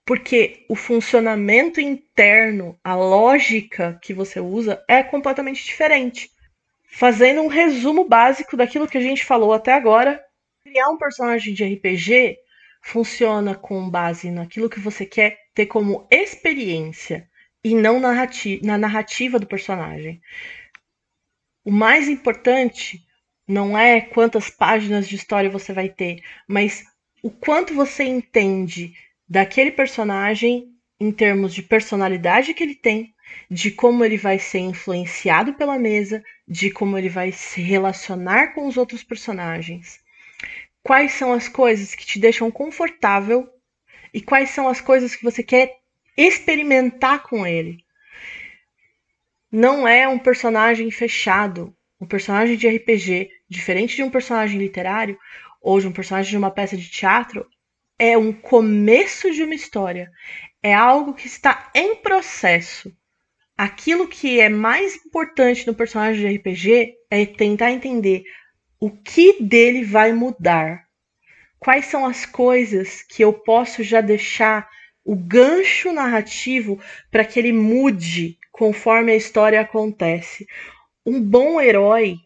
Porque 0.04 0.64
o 0.68 0.74
funcionamento 0.74 1.80
interno, 1.80 2.76
a 2.82 2.96
lógica 2.96 3.98
que 4.02 4.12
você 4.12 4.40
usa 4.40 4.84
é 4.88 5.02
completamente 5.02 5.64
diferente. 5.64 6.28
Fazendo 6.96 7.42
um 7.42 7.48
resumo 7.48 8.08
básico 8.08 8.56
daquilo 8.56 8.86
que 8.86 8.96
a 8.96 9.00
gente 9.00 9.24
falou 9.24 9.52
até 9.52 9.72
agora, 9.72 10.24
criar 10.62 10.90
um 10.90 10.96
personagem 10.96 11.52
de 11.52 11.64
RPG 11.64 12.38
funciona 12.82 13.52
com 13.52 13.90
base 13.90 14.30
naquilo 14.30 14.70
que 14.70 14.78
você 14.78 15.04
quer 15.04 15.36
ter 15.52 15.66
como 15.66 16.06
experiência 16.08 17.28
e 17.64 17.74
não 17.74 17.98
narrati 17.98 18.60
na 18.64 18.78
narrativa 18.78 19.40
do 19.40 19.46
personagem. 19.46 20.22
O 21.64 21.72
mais 21.72 22.08
importante 22.08 23.04
não 23.44 23.76
é 23.76 24.00
quantas 24.00 24.48
páginas 24.48 25.08
de 25.08 25.16
história 25.16 25.50
você 25.50 25.72
vai 25.72 25.88
ter, 25.88 26.22
mas 26.46 26.84
o 27.24 27.28
quanto 27.28 27.74
você 27.74 28.04
entende 28.04 28.94
daquele 29.28 29.72
personagem 29.72 30.72
em 30.98 31.10
termos 31.10 31.54
de 31.54 31.62
personalidade 31.62 32.54
que 32.54 32.62
ele 32.62 32.74
tem, 32.74 33.14
de 33.50 33.70
como 33.70 34.04
ele 34.04 34.16
vai 34.16 34.38
ser 34.38 34.60
influenciado 34.60 35.54
pela 35.54 35.78
mesa, 35.78 36.22
de 36.46 36.70
como 36.70 36.96
ele 36.96 37.08
vai 37.08 37.32
se 37.32 37.60
relacionar 37.60 38.54
com 38.54 38.66
os 38.66 38.76
outros 38.76 39.02
personagens. 39.02 40.00
Quais 40.82 41.12
são 41.12 41.32
as 41.32 41.48
coisas 41.48 41.94
que 41.94 42.06
te 42.06 42.18
deixam 42.18 42.50
confortável 42.50 43.48
e 44.12 44.20
quais 44.20 44.50
são 44.50 44.68
as 44.68 44.80
coisas 44.80 45.16
que 45.16 45.24
você 45.24 45.42
quer 45.42 45.78
experimentar 46.16 47.22
com 47.22 47.46
ele 47.46 47.84
não 49.54 49.86
é 49.86 50.08
um 50.08 50.18
personagem 50.18 50.90
fechado. 50.90 51.72
Um 52.00 52.06
personagem 52.06 52.56
de 52.56 52.66
RPG, 52.66 53.30
diferente 53.48 53.94
de 53.94 54.02
um 54.02 54.10
personagem 54.10 54.58
literário 54.58 55.16
ou 55.62 55.78
de 55.78 55.86
um 55.86 55.92
personagem 55.92 56.32
de 56.32 56.36
uma 56.36 56.50
peça 56.50 56.76
de 56.76 56.90
teatro, 56.90 57.46
é 57.96 58.18
um 58.18 58.32
começo 58.32 59.30
de 59.30 59.44
uma 59.44 59.54
história. 59.54 60.10
É 60.64 60.72
algo 60.74 61.12
que 61.12 61.26
está 61.26 61.70
em 61.74 61.96
processo. 61.96 62.90
Aquilo 63.56 64.08
que 64.08 64.40
é 64.40 64.48
mais 64.48 64.96
importante 64.96 65.66
no 65.66 65.74
personagem 65.74 66.26
de 66.26 66.36
RPG 66.38 66.94
é 67.10 67.26
tentar 67.26 67.70
entender 67.70 68.24
o 68.80 68.90
que 68.90 69.42
dele 69.42 69.84
vai 69.84 70.12
mudar. 70.12 70.84
Quais 71.60 71.84
são 71.84 72.06
as 72.06 72.26
coisas 72.26 73.02
que 73.02 73.22
eu 73.22 73.32
posso 73.32 73.82
já 73.82 74.00
deixar 74.00 74.68
o 75.04 75.14
gancho 75.14 75.92
narrativo 75.92 76.80
para 77.10 77.24
que 77.24 77.38
ele 77.38 77.52
mude 77.52 78.38
conforme 78.50 79.12
a 79.12 79.16
história 79.16 79.60
acontece. 79.60 80.46
Um 81.04 81.20
bom 81.20 81.60
herói 81.60 82.16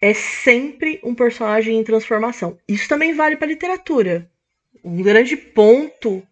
é 0.00 0.14
sempre 0.14 1.00
um 1.02 1.14
personagem 1.14 1.76
em 1.76 1.82
transformação. 1.82 2.56
Isso 2.68 2.88
também 2.88 3.14
vale 3.14 3.36
para 3.36 3.48
literatura. 3.48 4.30
Um 4.84 5.02
grande 5.02 5.36
ponto 5.36 6.22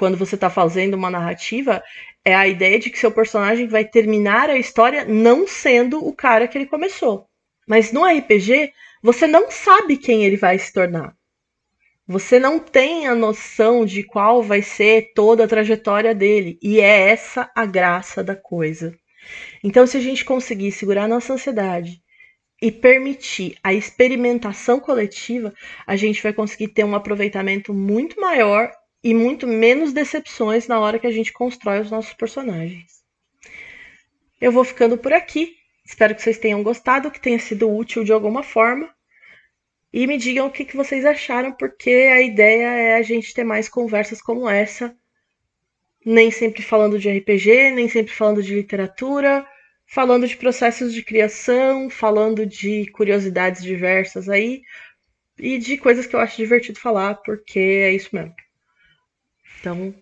quando 0.00 0.16
você 0.16 0.34
está 0.34 0.48
fazendo 0.48 0.94
uma 0.94 1.10
narrativa 1.10 1.84
é 2.24 2.34
a 2.34 2.48
ideia 2.48 2.78
de 2.78 2.88
que 2.88 2.98
seu 2.98 3.12
personagem 3.12 3.66
vai 3.66 3.84
terminar 3.84 4.48
a 4.48 4.56
história 4.56 5.04
não 5.04 5.46
sendo 5.46 6.02
o 6.02 6.10
cara 6.10 6.48
que 6.48 6.56
ele 6.56 6.64
começou. 6.64 7.26
Mas 7.68 7.92
no 7.92 8.06
RPG, 8.06 8.72
você 9.02 9.26
não 9.26 9.50
sabe 9.50 9.98
quem 9.98 10.24
ele 10.24 10.38
vai 10.38 10.58
se 10.58 10.72
tornar. 10.72 11.14
Você 12.08 12.38
não 12.38 12.58
tem 12.58 13.08
a 13.08 13.14
noção 13.14 13.84
de 13.84 14.02
qual 14.02 14.42
vai 14.42 14.62
ser 14.62 15.12
toda 15.14 15.44
a 15.44 15.48
trajetória 15.48 16.14
dele. 16.14 16.58
E 16.62 16.80
é 16.80 17.10
essa 17.10 17.50
a 17.54 17.66
graça 17.66 18.24
da 18.24 18.34
coisa. 18.34 18.96
Então, 19.62 19.86
se 19.86 19.98
a 19.98 20.00
gente 20.00 20.24
conseguir 20.24 20.72
segurar 20.72 21.06
nossa 21.06 21.34
ansiedade 21.34 22.00
e 22.62 22.72
permitir 22.72 23.58
a 23.62 23.74
experimentação 23.74 24.80
coletiva, 24.80 25.52
a 25.86 25.94
gente 25.94 26.22
vai 26.22 26.32
conseguir 26.32 26.68
ter 26.68 26.84
um 26.84 26.94
aproveitamento 26.94 27.74
muito 27.74 28.18
maior 28.18 28.72
e 29.02 29.14
muito 29.14 29.46
menos 29.46 29.92
decepções 29.92 30.66
na 30.66 30.78
hora 30.78 30.98
que 30.98 31.06
a 31.06 31.10
gente 31.10 31.32
constrói 31.32 31.80
os 31.80 31.90
nossos 31.90 32.12
personagens. 32.12 33.00
Eu 34.40 34.52
vou 34.52 34.64
ficando 34.64 34.96
por 34.98 35.12
aqui. 35.12 35.56
Espero 35.84 36.14
que 36.14 36.22
vocês 36.22 36.38
tenham 36.38 36.62
gostado, 36.62 37.10
que 37.10 37.20
tenha 37.20 37.38
sido 37.38 37.74
útil 37.74 38.04
de 38.04 38.12
alguma 38.12 38.42
forma. 38.42 38.88
E 39.92 40.06
me 40.06 40.16
digam 40.16 40.46
o 40.46 40.50
que, 40.50 40.64
que 40.64 40.76
vocês 40.76 41.04
acharam, 41.04 41.52
porque 41.52 41.90
a 41.90 42.22
ideia 42.22 42.66
é 42.66 42.94
a 42.96 43.02
gente 43.02 43.34
ter 43.34 43.44
mais 43.44 43.68
conversas 43.68 44.22
como 44.22 44.48
essa. 44.48 44.96
Nem 46.04 46.30
sempre 46.30 46.62
falando 46.62 46.98
de 46.98 47.10
RPG, 47.10 47.72
nem 47.72 47.88
sempre 47.88 48.12
falando 48.12 48.42
de 48.42 48.54
literatura, 48.54 49.46
falando 49.86 50.26
de 50.26 50.36
processos 50.36 50.94
de 50.94 51.02
criação, 51.02 51.90
falando 51.90 52.46
de 52.46 52.86
curiosidades 52.92 53.62
diversas 53.62 54.28
aí 54.28 54.62
e 55.38 55.58
de 55.58 55.76
coisas 55.76 56.06
que 56.06 56.14
eu 56.14 56.20
acho 56.20 56.36
divertido 56.36 56.78
falar, 56.78 57.16
porque 57.16 57.58
é 57.58 57.92
isso 57.92 58.10
mesmo. 58.12 58.34
Então, 59.60 59.94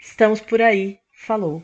estamos 0.00 0.40
por 0.40 0.60
aí. 0.60 0.98
Falou. 1.12 1.62